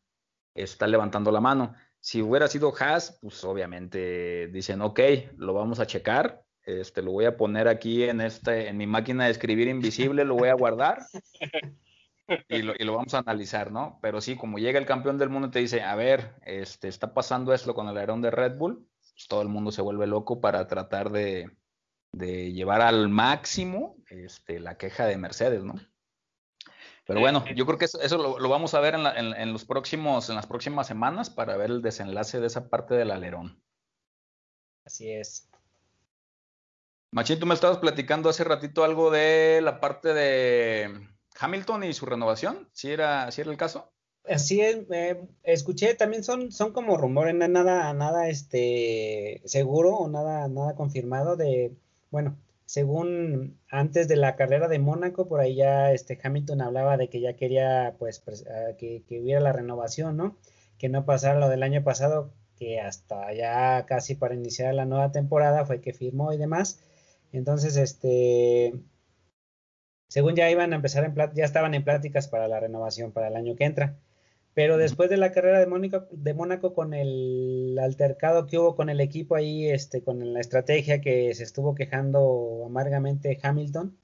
[0.55, 1.74] está levantando la mano.
[2.05, 5.00] Si hubiera sido Haas, pues obviamente dicen, ok,
[5.38, 9.24] lo vamos a checar, este, lo voy a poner aquí en, este, en mi máquina
[9.24, 10.98] de escribir invisible, lo voy a guardar
[12.50, 13.98] y lo, y lo, vamos a analizar, ¿no?
[14.02, 17.14] Pero sí, como llega el campeón del mundo y te dice, a ver, este, está
[17.14, 20.42] pasando esto con el aerón de Red Bull, pues todo el mundo se vuelve loco
[20.42, 21.57] para tratar de,
[22.12, 25.76] de llevar al máximo este, la queja de Mercedes, ¿no?
[27.07, 30.46] Pero bueno, yo creo que eso, lo, vamos a ver en, los próximos, en las
[30.46, 33.62] próximas semanas para ver el desenlace de esa parte del alerón.
[34.84, 35.48] Así es.
[37.11, 42.07] Machín, tú me estabas platicando hace ratito algo de la parte de Hamilton y su
[42.07, 43.92] renovación, ¿sí era, era el caso?
[44.26, 50.48] Así es, eh, escuché, también son, son como rumores, nada, nada este seguro o nada,
[50.48, 51.76] nada confirmado de,
[52.11, 52.38] bueno,
[52.74, 57.20] según antes de la carrera de Mónaco, por ahí ya este Hamilton hablaba de que
[57.20, 60.36] ya quería pues ah, que, hubiera la renovación, ¿no?
[60.76, 65.12] Que no pasara lo del año pasado, que hasta ya casi para iniciar la nueva
[65.12, 66.80] temporada fue que firmó y demás.
[67.30, 68.74] Entonces, este,
[70.08, 73.36] según ya iban a empezar en ya estaban en pláticas para la renovación para el
[73.36, 73.98] año que entra.
[74.55, 78.88] Pero después de la carrera de Mónaco, de Mónaco con el altercado que hubo con
[78.88, 83.96] el equipo ahí, este, con la estrategia que se estuvo quejando amargamente Hamilton,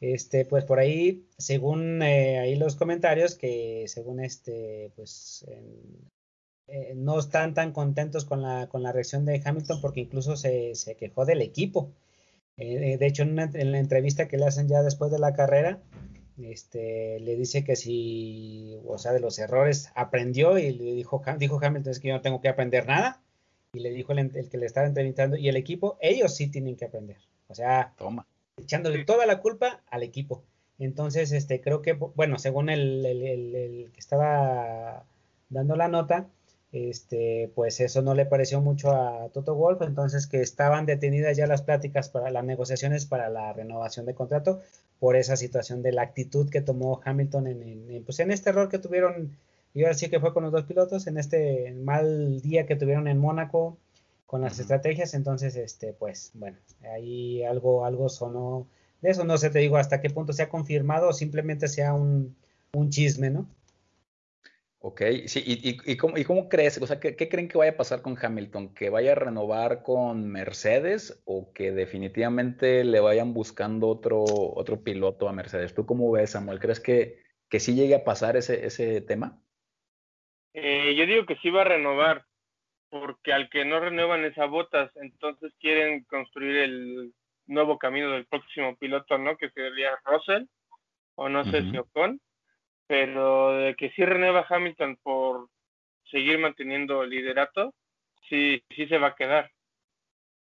[0.00, 7.18] este, pues por ahí, según eh, ahí los comentarios, que según este, pues eh, no
[7.18, 11.24] están tan contentos con la, con la reacción de Hamilton porque incluso se, se quejó
[11.24, 11.92] del equipo.
[12.56, 15.82] Eh, de hecho, en, en la entrevista que le hacen ya después de la carrera,
[16.46, 21.60] este, le dice que si, o sea, de los errores aprendió y le dijo, dijo
[21.62, 23.22] Hamilton, es que yo no tengo que aprender nada.
[23.72, 26.86] Y le dijo el, que le estaba entrevistando, y el equipo, ellos sí tienen que
[26.86, 27.18] aprender.
[27.48, 28.26] O sea, Toma.
[28.56, 30.42] echándole toda la culpa al equipo.
[30.78, 35.04] Entonces, este, creo que, bueno, según el, el, que estaba
[35.50, 36.28] dando la nota,
[36.72, 41.46] este, pues eso no le pareció mucho a Toto Wolf, entonces que estaban detenidas ya
[41.46, 44.60] las pláticas para las negociaciones para la renovación de contrato,
[45.00, 48.78] por esa situación de la actitud que tomó Hamilton en, pues en este error que
[48.78, 49.36] tuvieron,
[49.74, 53.08] y ahora sí que fue con los dos pilotos, en este mal día que tuvieron
[53.08, 53.78] en Mónaco
[54.26, 56.58] con las estrategias, entonces, este, pues, bueno,
[56.94, 58.68] ahí algo, algo sonó
[59.00, 61.94] de eso, no sé, te digo hasta qué punto se ha confirmado o simplemente sea
[61.94, 62.36] un,
[62.72, 63.46] un chisme, ¿no?
[64.82, 66.80] Ok, sí, ¿y, y, cómo, y cómo, crees?
[66.80, 68.72] O sea, ¿qué, creen que vaya a pasar con Hamilton?
[68.72, 75.28] ¿Que vaya a renovar con Mercedes o que definitivamente le vayan buscando otro, otro piloto
[75.28, 75.74] a Mercedes?
[75.74, 76.60] ¿Tú cómo ves, Samuel?
[76.60, 77.18] ¿Crees que,
[77.50, 79.38] que sí llegue a pasar ese, ese tema?
[80.54, 82.24] Eh, yo digo que sí va a renovar,
[82.88, 87.12] porque al que no renuevan esas botas, entonces quieren construir el
[87.46, 89.36] nuevo camino del próximo piloto, ¿no?
[89.36, 90.44] Que sería Russell,
[91.16, 92.18] o no sé si Ocon
[92.90, 95.48] pero de que sí renueva Hamilton por
[96.10, 97.72] seguir manteniendo el liderato,
[98.28, 99.48] sí, sí se va a quedar.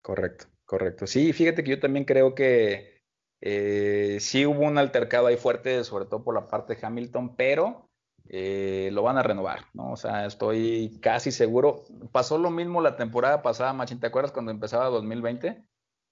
[0.02, 1.08] Correcto, correcto.
[1.08, 3.02] Sí, fíjate que yo también creo que
[3.42, 7.90] eh, sí hubo un altercado ahí fuerte, sobre todo por la parte de Hamilton, pero
[8.30, 9.92] eh, lo van a renovar, ¿no?
[9.92, 11.84] O sea, estoy casi seguro.
[12.14, 15.66] Pasó lo mismo la temporada pasada, Machín, ¿te acuerdas cuando empezaba 2020?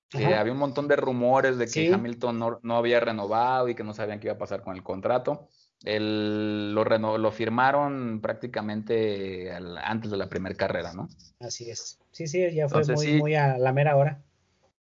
[0.09, 3.85] Que había un montón de rumores de que Hamilton no, no, había renovado y que
[3.85, 5.47] no sabían qué iba a pasar con el contrato.
[5.83, 6.83] El, lo,
[7.17, 11.07] lo firmaron prácticamente antes de la primera carrera, ¿no?
[11.39, 11.99] Así es.
[12.11, 12.83] Sí, sí, ya fue
[13.19, 14.21] muy, a la mera hora.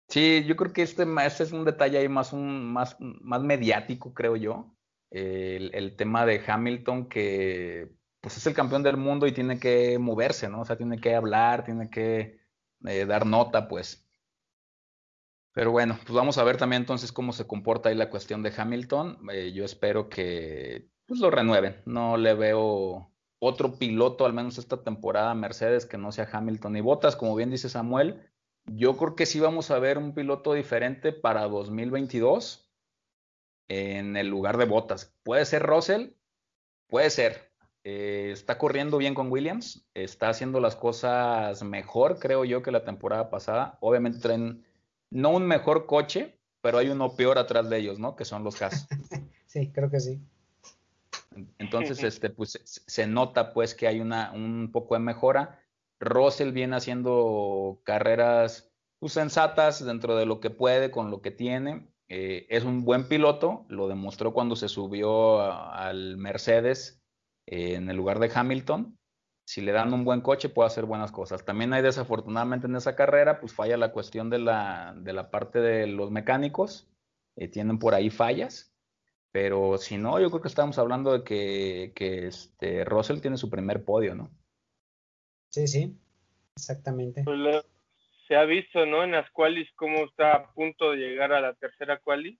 [0.08, 4.14] Sí, yo creo que este, este, es un detalle ahí más, un, más, más mediático,
[4.14, 4.72] creo yo.
[5.10, 7.90] El, tema de Hamilton que
[8.20, 10.62] pues es el campeón del mundo y tiene que moverse, ¿no?
[10.62, 12.40] O sea, tiene que hablar, tiene que
[12.84, 14.05] eh, dar nota, pues.
[15.56, 18.52] Pero bueno, pues vamos a ver también entonces cómo se comporta ahí la cuestión de
[18.54, 19.26] Hamilton.
[19.32, 21.80] Eh, yo espero que pues, lo renueven.
[21.86, 26.82] No le veo otro piloto, al menos esta temporada, Mercedes, que no sea Hamilton y
[26.82, 27.16] Bottas.
[27.16, 28.20] Como bien dice Samuel,
[28.66, 32.70] yo creo que sí vamos a ver un piloto diferente para 2022
[33.68, 35.16] en el lugar de Bottas.
[35.22, 36.10] Puede ser Russell,
[36.86, 37.50] puede ser.
[37.82, 42.84] Eh, está corriendo bien con Williams, está haciendo las cosas mejor, creo yo, que la
[42.84, 43.78] temporada pasada.
[43.80, 44.62] Obviamente traen
[45.10, 48.16] no un mejor coche, pero hay uno peor atrás de ellos, ¿no?
[48.16, 48.88] Que son los Haas.
[49.46, 50.20] sí, creo que sí.
[51.58, 55.60] Entonces, este, pues se nota pues que hay una, un poco de mejora.
[56.00, 61.88] Russell viene haciendo carreras pues, sensatas dentro de lo que puede, con lo que tiene.
[62.08, 67.02] Eh, es un buen piloto, lo demostró cuando se subió al Mercedes
[67.46, 68.98] eh, en el lugar de Hamilton.
[69.46, 71.44] Si le dan un buen coche, puede hacer buenas cosas.
[71.44, 75.60] También hay desafortunadamente en esa carrera, pues falla la cuestión de la, de la parte
[75.60, 76.88] de los mecánicos.
[77.36, 78.74] Eh, tienen por ahí fallas.
[79.30, 83.48] Pero si no, yo creo que estamos hablando de que, que este Russell tiene su
[83.48, 84.30] primer podio, ¿no?
[85.50, 85.96] Sí, sí,
[86.56, 87.22] exactamente.
[87.22, 87.64] Pues
[88.26, 89.04] se ha visto, ¿no?
[89.04, 92.38] En las qualis cómo está a punto de llegar a la tercera quali.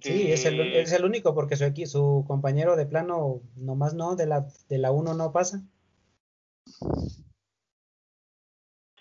[0.00, 4.26] Sí, es el, es el único porque su, su compañero de plano nomás no, de
[4.26, 5.62] la, de la 1 no pasa.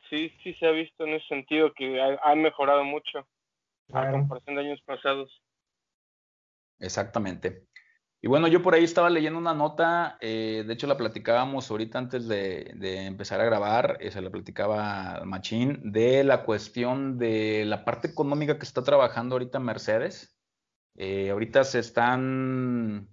[0.10, 3.26] Sí, sí se ha visto en ese sentido que ha, mejorado mucho
[3.94, 5.42] a comparación de años pasados.
[6.80, 7.66] Exactamente.
[8.22, 11.98] Y bueno, yo por ahí estaba leyendo una nota, eh, de hecho la platicábamos ahorita
[11.98, 12.74] antes de,
[13.06, 18.58] empezar a grabar, eh, se la platicaba Machín, de la cuestión de la parte económica
[18.58, 20.34] que está trabajando ahorita Mercedes.
[20.96, 23.10] Eh, ahorita se están,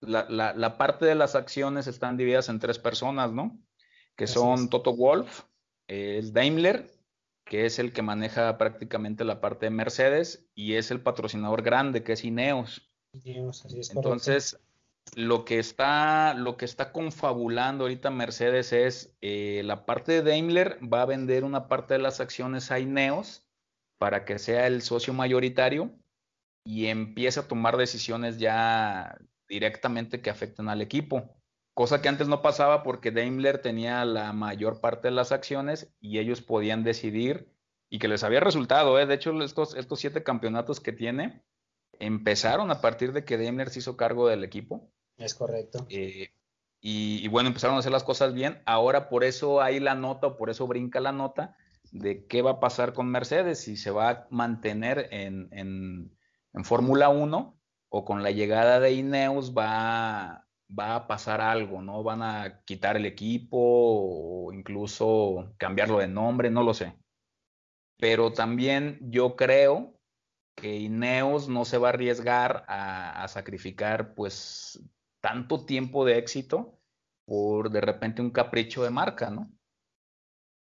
[0.00, 3.58] la, parte de las acciones están divididas en tres personas, ¿no?
[4.14, 5.42] Que son Toto Wolf,
[5.88, 6.90] es Daimler,
[7.44, 12.02] que es el que maneja prácticamente la parte de Mercedes, y es el patrocinador grande,
[12.02, 12.90] que es Ineos.
[13.92, 14.58] Entonces,
[15.14, 20.78] lo que está, lo que está confabulando ahorita Mercedes es eh, la parte de Daimler
[20.82, 23.46] va a vender una parte de las acciones a Ineos
[23.98, 25.92] para que sea el socio mayoritario
[26.66, 29.16] y empiece a tomar decisiones ya
[29.48, 31.36] directamente que afecten al equipo.
[31.72, 36.18] Cosa que antes no pasaba porque Daimler tenía la mayor parte de las acciones y
[36.18, 37.52] ellos podían decidir
[37.88, 38.98] y que les había resultado.
[38.98, 39.06] ¿eh?
[39.06, 41.44] De hecho, estos, estos siete campeonatos que tiene,
[42.00, 44.90] empezaron a partir de que Daimler se hizo cargo del equipo.
[45.16, 45.86] Es correcto.
[45.88, 46.30] Eh,
[46.80, 48.62] y, bueno, empezaron a hacer las cosas bien.
[48.64, 51.56] Ahora por eso hay la nota, o por eso brinca la nota
[51.92, 56.15] de qué va a pasar con Mercedes, si se va a mantener en, en,
[56.64, 62.02] Fórmula 1 o con la llegada de Ineos va, va a pasar algo, ¿no?
[62.02, 66.96] Van a quitar el equipo o incluso cambiarlo de nombre, no lo sé.
[67.98, 69.96] Pero también yo creo
[70.56, 74.82] que Ineos no se va a arriesgar a, sacrificar pues
[75.20, 76.78] tanto tiempo de éxito
[77.26, 79.50] por de repente un capricho de marca, ¿no?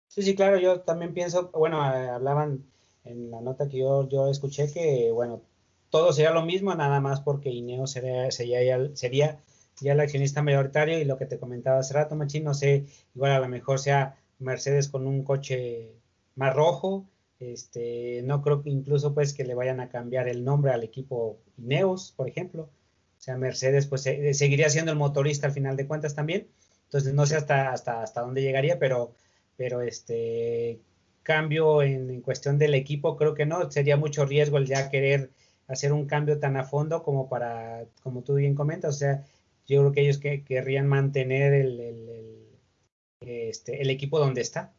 [0.09, 2.65] Sí, sí, claro, yo también pienso, bueno, hablaban
[3.05, 5.43] en la nota que yo, yo escuché que, bueno,
[5.91, 9.41] todo sería lo mismo, nada más porque Ineos sería, sería, ya, sería
[9.81, 13.33] ya el accionista mayoritario y lo que te comentaba hace rato, Machín, no sé, igual
[13.33, 15.93] a lo mejor sea Mercedes con un coche
[16.35, 17.07] más rojo,
[17.39, 21.39] este, no creo que incluso pues que le vayan a cambiar el nombre al equipo
[21.59, 22.71] Ineos, por ejemplo.
[23.19, 26.49] O sea, Mercedes pues seguiría siendo el motorista al final de cuentas también.
[26.85, 29.13] Entonces no sé hasta, hasta, hasta dónde llegaría, pero,
[29.57, 30.81] pero este
[31.23, 33.71] cambio en, cuestión del equipo creo que no.
[33.71, 35.31] Sería mucho riesgo el ya querer
[35.69, 38.97] hacer un cambio tan a fondo como para, como tú bien comentas.
[38.97, 39.25] O sea,
[39.67, 42.47] yo creo que ellos que, querrían mantener el, el,
[43.21, 44.73] este, el equipo donde está.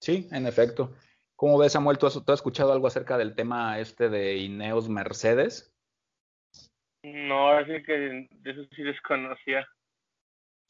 [0.00, 0.92] Sí, en efecto.
[1.36, 1.98] ¿Cómo ves, Samuel?
[1.98, 5.74] ¿Tú has, escuchado algo acerca del tema este de Ineos Mercedes?
[7.02, 9.66] No, así que de eso sí desconocía.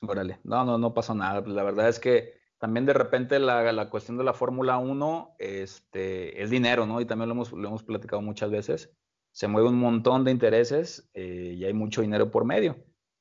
[0.03, 1.41] Órale, no, no, no pasó nada.
[1.47, 6.43] La verdad es que también de repente la, la cuestión de la Fórmula 1 este,
[6.43, 7.01] es dinero, ¿no?
[7.01, 8.93] Y también lo hemos, lo hemos platicado muchas veces.
[9.33, 12.77] Se mueve un montón de intereses eh, y hay mucho dinero por medio.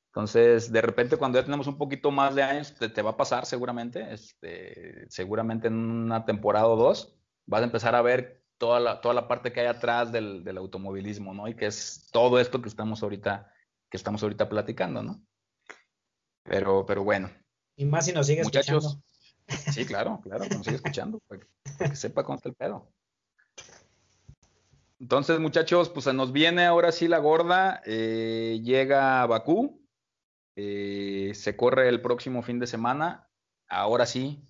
[0.08, 3.46] Entonces, de repente, cuando ya tenemos un poquito más de años, te, va a pasar
[3.46, 7.16] seguramente, este, seguramente en una temporada o dos,
[7.46, 11.32] vas a empezar a ver toda la, toda la parte que hay atrás del, automovilismo,
[11.32, 11.48] ¿no?
[11.48, 13.50] Y que es todo esto que estamos ahorita,
[13.88, 15.24] que estamos ahorita platicando, ¿no?
[16.42, 17.30] Pero, pero bueno.
[17.76, 19.09] Y más si nos sigue Muchachos, escuchando.
[19.72, 22.88] Sí, claro, claro, que nos sigue escuchando, para que, sepa cómo está el pedo.
[25.00, 27.82] Entonces, muchachos, pues nos viene ahora sí la gorda.
[27.86, 29.80] Eh, llega Bakú,
[30.56, 33.28] eh, se corre el próximo fin de semana.
[33.68, 34.42] Ahora sí,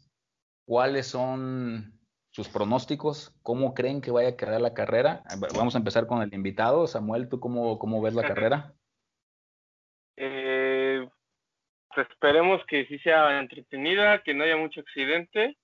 [0.67, 2.01] ¿cuáles son
[2.33, 3.33] sus pronósticos?
[3.43, 5.23] ¿Cómo creen que vaya a quedar la carrera?
[5.55, 6.87] Vamos a empezar con el invitado.
[6.87, 8.75] Samuel, ¿tú cómo, cómo ves la carrera?
[10.17, 11.09] Eh,
[11.89, 15.57] pues esperemos que sí sea entretenida, que no haya mucho accidente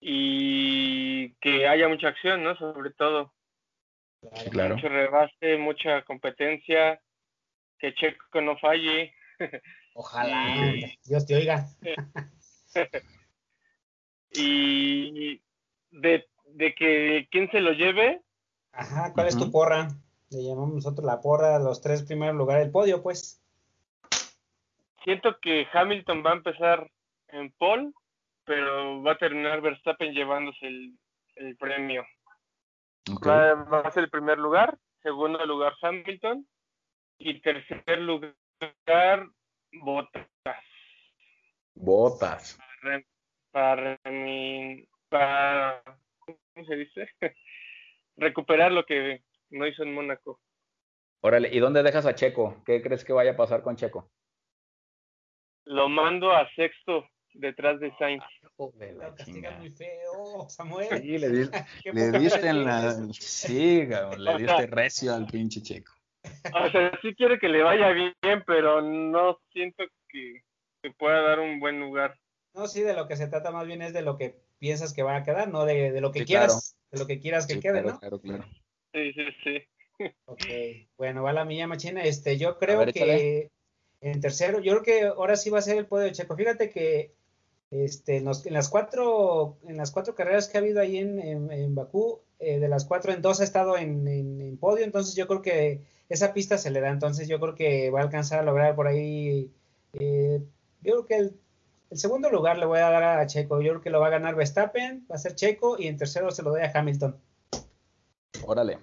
[0.00, 2.56] y que haya mucha acción, ¿no?
[2.56, 3.32] Sobre todo.
[4.50, 4.76] Claro.
[4.76, 7.00] Mucho rebase, mucha competencia
[7.78, 9.14] que Checo no falle.
[9.94, 10.54] Ojalá,
[11.04, 11.66] Dios te oiga.
[14.32, 15.40] y
[15.90, 18.22] de, de que quién se lo lleve.
[18.72, 19.88] Ajá, ¿cuál es tu porra?
[20.30, 23.42] Le llamamos nosotros la porra, los tres primeros lugares del podio, pues.
[25.08, 26.90] Siento que Hamilton va a empezar
[27.28, 27.92] en pole,
[28.44, 32.04] pero va a terminar Verstappen llevándose el, premio.
[33.26, 36.46] Va, va, a ser el primer lugar, segundo lugar Hamilton
[37.16, 39.26] y tercer lugar
[39.72, 40.28] Bottas.
[41.74, 42.58] Botas.
[43.50, 43.98] Para,
[45.08, 45.82] para,
[46.18, 47.08] ¿cómo se dice?
[48.18, 50.38] Recuperar lo que no hizo en Mónaco.
[51.22, 52.62] Órale, ¿y dónde dejas a Checo?
[52.66, 54.10] ¿Qué crees que vaya a pasar con Checo?
[55.68, 57.04] Lo mando a sexto
[57.34, 58.24] detrás de Sainz.
[58.56, 60.88] muy feo, Samuel.
[61.02, 61.28] Sí, le,
[61.92, 62.92] le diste en la...
[63.12, 65.92] Sí, le diste recio al pinche Checo.
[66.54, 68.14] O sea, sí quiere que le vaya bien,
[68.46, 70.42] pero no siento que
[70.80, 72.18] te pueda dar un buen lugar.
[72.54, 75.02] No, sí, de lo que se trata más bien es de lo que piensas que
[75.02, 77.82] va a quedar, no de, de lo que quieras, de lo que quieras que quede,
[77.82, 77.98] ¿no?
[77.98, 78.44] Claro, claro.
[78.94, 79.62] Sí, sí, sí.
[80.24, 80.44] Ok,
[80.96, 82.02] bueno, va la mía machina.
[82.04, 83.50] Este, yo creo que
[84.00, 86.36] en tercero, yo creo que ahora sí va a ser el podio de Checo.
[86.36, 87.14] Fíjate que
[87.70, 92.20] este, en, las cuatro, en las cuatro carreras que ha habido ahí en, en, Bakú,
[92.38, 95.82] eh, de las cuatro en dos ha estado en, en, podio, entonces yo creo que
[96.08, 98.86] esa pista se le da, entonces yo creo que va a alcanzar a lograr por
[98.86, 99.52] ahí,
[99.92, 100.40] eh,
[100.80, 101.40] yo creo que el,
[101.98, 104.34] segundo lugar le voy a dar a Checo, yo creo que lo va a ganar
[104.34, 107.20] Verstappen, va a ser Checo y en tercero se lo doy a Hamilton.
[108.46, 108.78] Órale,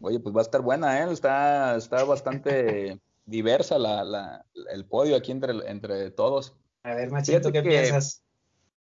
[0.00, 1.12] oye, pues va a estar buena, ¿eh?
[1.12, 6.56] está bastante diversa la, la, el podio aquí entre, entre todos.
[6.84, 8.22] A ver, Machito, ¿qué piensas?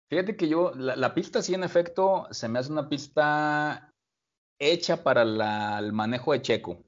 [0.09, 3.95] Fíjate que yo, la, pista sí, en efecto, se me hace una pista
[4.59, 5.23] hecha para
[5.79, 6.85] el manejo de Checo.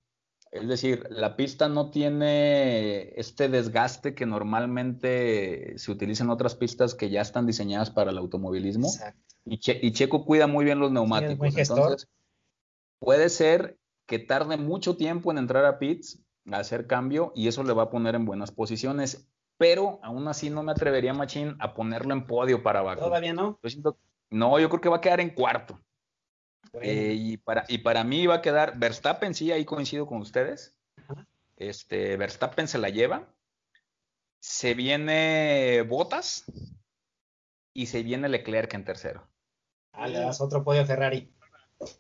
[0.51, 6.95] Es decir, la pista no tiene este desgaste que normalmente se utiliza en otras pistas
[6.95, 8.89] que ya están diseñadas para el automovilismo.
[9.47, 11.57] Y, y, Checo cuida muy bien los neumáticos.
[11.57, 12.09] Entonces,
[12.99, 17.63] puede ser que tarde mucho tiempo en entrar a pits, a hacer cambio, y eso
[17.63, 21.75] le va a poner en buenas posiciones pero aún así no me atrevería, Machín, a
[21.75, 23.01] ponerlo en podio para abajo.
[23.01, 23.61] ¿Todavía no?
[24.31, 25.81] no, yo creo que va a quedar en cuarto.
[26.81, 30.77] Eh, y, para, y para mí va a quedar Verstappen, sí, ahí coincido con ustedes.
[31.57, 33.33] Este, Verstappen se la lleva.
[34.41, 36.45] Se viene Botas
[37.73, 39.29] y se viene Leclerc en tercero.
[39.93, 41.33] Ah, le das otro podio a Ferrari.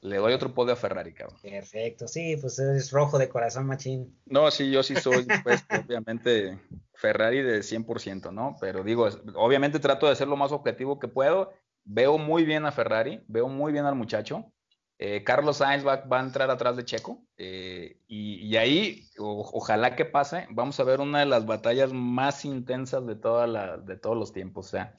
[0.03, 1.39] Le doy otro podio a Ferrari, cabrón.
[1.43, 4.19] Perfecto, sí, pues es rojo de corazón, machín.
[4.27, 6.59] No, sí, yo sí soy, pues, obviamente,
[6.95, 8.57] Ferrari de 100%, ¿no?
[8.61, 11.53] Pero digo, obviamente trato de ser lo más objetivo que puedo.
[11.85, 14.51] Veo muy bien a Ferrari, veo muy bien al muchacho.
[14.99, 20.47] Eh, Carlos Sainz va, a entrar atrás de Checo eh, y, ahí, ojalá que pase,
[20.51, 24.33] vamos a ver una de las batallas más intensas de, toda la, de todos los
[24.33, 24.67] tiempos.
[24.67, 24.95] O sea,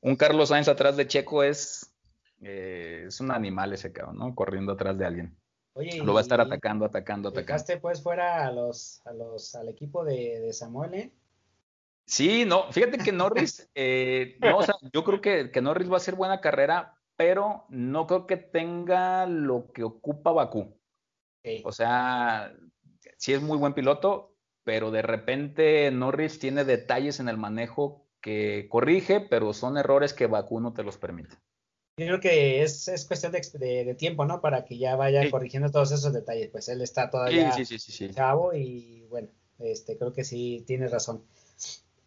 [0.00, 1.95] un Carlos Sainz atrás de Checo es
[2.42, 4.34] eh, es un animal ese cabrón, ¿no?
[4.34, 5.36] Corriendo atrás de alguien.
[5.74, 7.52] Oye, lo va a estar atacando, atacando, atacando.
[7.52, 11.12] ¿Dejaste pues fuera a los, a los, al equipo de, Samuel, eh?
[12.06, 15.98] Sí, no, fíjate que Norris, eh, no, o sea, yo creo que, que, Norris va
[15.98, 20.76] a ser buena carrera, pero no creo que tenga lo que ocupa Bakú.
[21.62, 22.52] O sea,
[23.18, 24.34] sí es muy buen piloto,
[24.64, 30.26] pero de repente Norris tiene detalles en el manejo que corrige, pero son errores que
[30.26, 31.36] Bakú no te los permite.
[31.98, 34.42] Yo creo que es, es cuestión de, de, tiempo, ¿no?
[34.42, 36.48] Para que ya vaya corrigiendo todos esos detalles.
[36.48, 37.56] Pues él está todavía
[38.14, 39.28] chavo y bueno,
[39.58, 41.22] este, creo que sí tienes razón.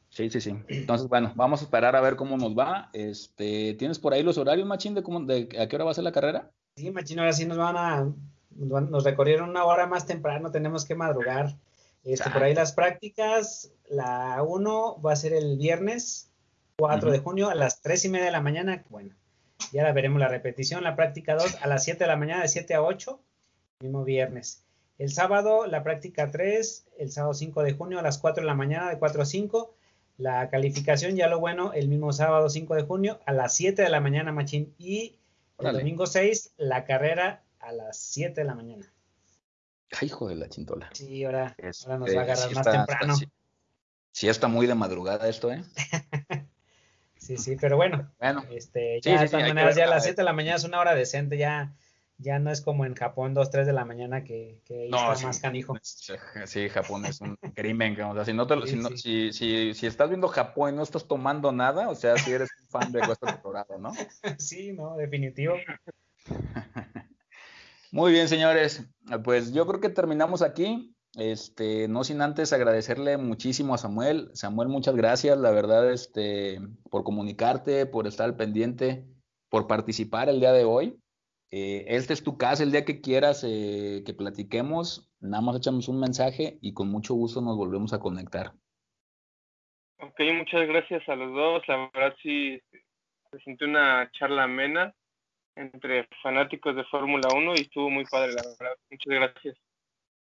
[0.09, 0.55] Sí, sí, sí.
[0.67, 2.91] Entonces, bueno, vamos a esperar a ver cómo nos va.
[2.93, 5.95] Este, ¿Tienes por ahí los horarios, Machín, de, cómo, de a qué hora va a
[5.95, 6.51] ser la carrera?
[6.75, 8.13] Sí, Machín, ahora sí nos van a,
[8.51, 11.55] nos recorrieron una hora más temprano, tenemos que madrugar.
[12.03, 16.29] Este, por ahí las prácticas, la 1 va a ser el viernes
[16.77, 18.83] 4 de junio a las 3 y media de la mañana.
[18.89, 19.15] Bueno,
[19.71, 22.47] y ahora veremos la repetición, la práctica 2 a las 7 de la mañana, de
[22.47, 23.19] 7 a 8,
[23.81, 24.65] mismo viernes.
[24.97, 28.55] El sábado, la práctica 3, el sábado 5 de junio a las 4 de la
[28.55, 29.73] mañana, de 4 a 5.
[30.17, 33.89] La calificación, ya lo bueno, el mismo sábado 5 de junio a las 7 de
[33.89, 34.73] la mañana, machín.
[34.77, 35.17] Y
[35.59, 38.91] el domingo 6, la carrera a las 7 de la mañana.
[39.91, 40.89] Ay, hijo de la chintola.
[40.93, 41.55] Sí, ahora,
[41.85, 43.15] ahora nos va a agarrar más temprano.
[44.11, 45.63] sí, está muy de madrugada esto, ¿eh?
[47.29, 50.25] Sí, sí, pero bueno, bueno este, ya de todas maneras, ya a las 7 de
[50.25, 51.75] la mañana es una hora decente, ya,
[52.17, 55.39] ya no es como en Japón, 2, 3 de la mañana que, que está más
[55.39, 55.77] canijo.
[55.83, 58.55] Sí, Japón es un crimen, o sea, si, no te,
[58.97, 62.49] si, si, si, estás viendo Japón y no estás tomando nada, o sea, si eres
[62.63, 63.93] un fan de Hueso Dorado, ¿no?
[64.39, 65.53] Sí, no, definitivo.
[67.91, 68.87] Muy bien, señores,
[69.23, 70.95] pues yo creo que terminamos aquí.
[71.15, 74.29] Este, no sin antes agradecerle muchísimo a Samuel.
[74.33, 79.05] Samuel, muchas gracias, la verdad, este, por comunicarte, por estar al pendiente,
[79.49, 80.99] por participar el día de hoy.
[81.51, 85.87] Eh, este es tu casa, el día que quieras eh, que platiquemos, nada más echamos
[85.87, 88.53] un mensaje y con mucho gusto nos volvemos a conectar.
[89.99, 91.67] Ok, muchas gracias a los dos.
[91.67, 92.61] La verdad sí,
[93.31, 94.93] presenté una charla amena
[95.55, 98.77] entre fanáticos de Fórmula 1 y estuvo muy padre, la verdad.
[98.91, 99.68] Muchas gracias.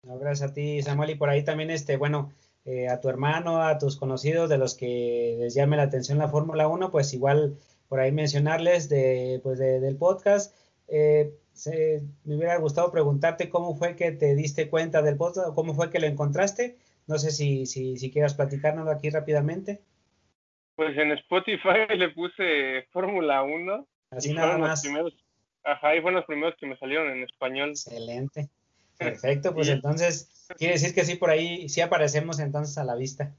[0.06, 1.10] Gracias a ti, Samuel.
[1.10, 2.32] Y por ahí también, este, bueno,
[2.64, 6.28] eh, a tu hermano, a tus conocidos de los que les llame la atención la
[6.28, 7.56] Fórmula 1, pues igual
[7.88, 10.54] por ahí mencionarles de, pues del podcast.
[10.88, 11.32] Eh,
[12.24, 15.90] me hubiera gustado preguntarte cómo fue que te diste cuenta del podcast o cómo fue
[15.90, 16.76] que lo encontraste.
[17.06, 19.82] No sé si, si, si quieras platicárnoslo aquí rápidamente.
[20.74, 23.86] Pues en Spotify le puse Fórmula 1.
[24.10, 24.84] Así nada más.
[25.64, 27.70] ajá, y fueron los primeros que me salieron en español.
[27.70, 28.48] Excelente.
[28.98, 33.34] Perfecto, pues entonces quiere decir que sí, por ahí sí aparecemos entonces a la vista.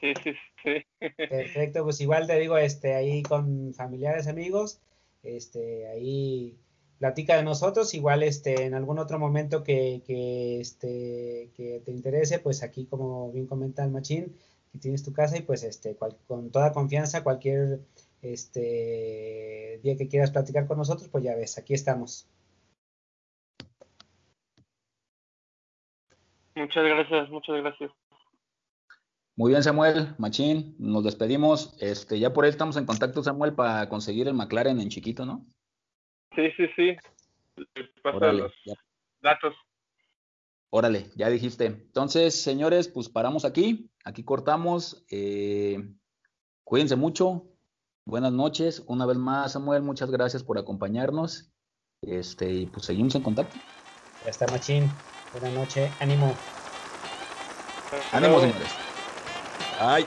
[0.00, 1.06] Sí, sí, sí.
[1.16, 4.80] Perfecto, pues igual te digo, este, ahí con familiares, amigos,
[5.22, 6.58] este, ahí
[6.98, 12.38] platica de nosotros, igual este, en algún otro momento que, que, este, que te interese,
[12.38, 14.36] pues aquí como bien comenta el machín,
[14.72, 17.80] que tienes tu casa y pues este, con toda confianza, cualquier
[18.22, 22.28] este, día que quieras platicar con nosotros, pues ya ves, aquí estamos.
[26.54, 27.90] Muchas gracias, muchas gracias.
[29.34, 31.74] Muy bien, Samuel, Machín, nos despedimos.
[31.80, 35.46] Este, ya por ahí estamos en contacto, Samuel, para conseguir el McLaren en chiquito, ¿no?
[36.36, 36.96] Sí, sí, sí.
[37.74, 38.52] los
[39.22, 39.54] datos.
[40.70, 41.66] Órale, ya dijiste.
[41.66, 43.90] Entonces, señores, pues paramos aquí.
[44.04, 45.04] Aquí cortamos.
[45.10, 45.82] Eh,
[46.64, 47.48] cuídense mucho.
[48.04, 48.82] Buenas noches.
[48.86, 51.52] Una vez más, Samuel, muchas gracias por acompañarnos.
[52.02, 53.56] Este, y pues seguimos en contacto.
[54.24, 54.90] Ya está, Machín.
[55.32, 55.90] Buenas noches.
[56.00, 56.34] Ánimo.
[58.12, 58.68] Ánimo, señores.
[59.80, 60.06] Ay.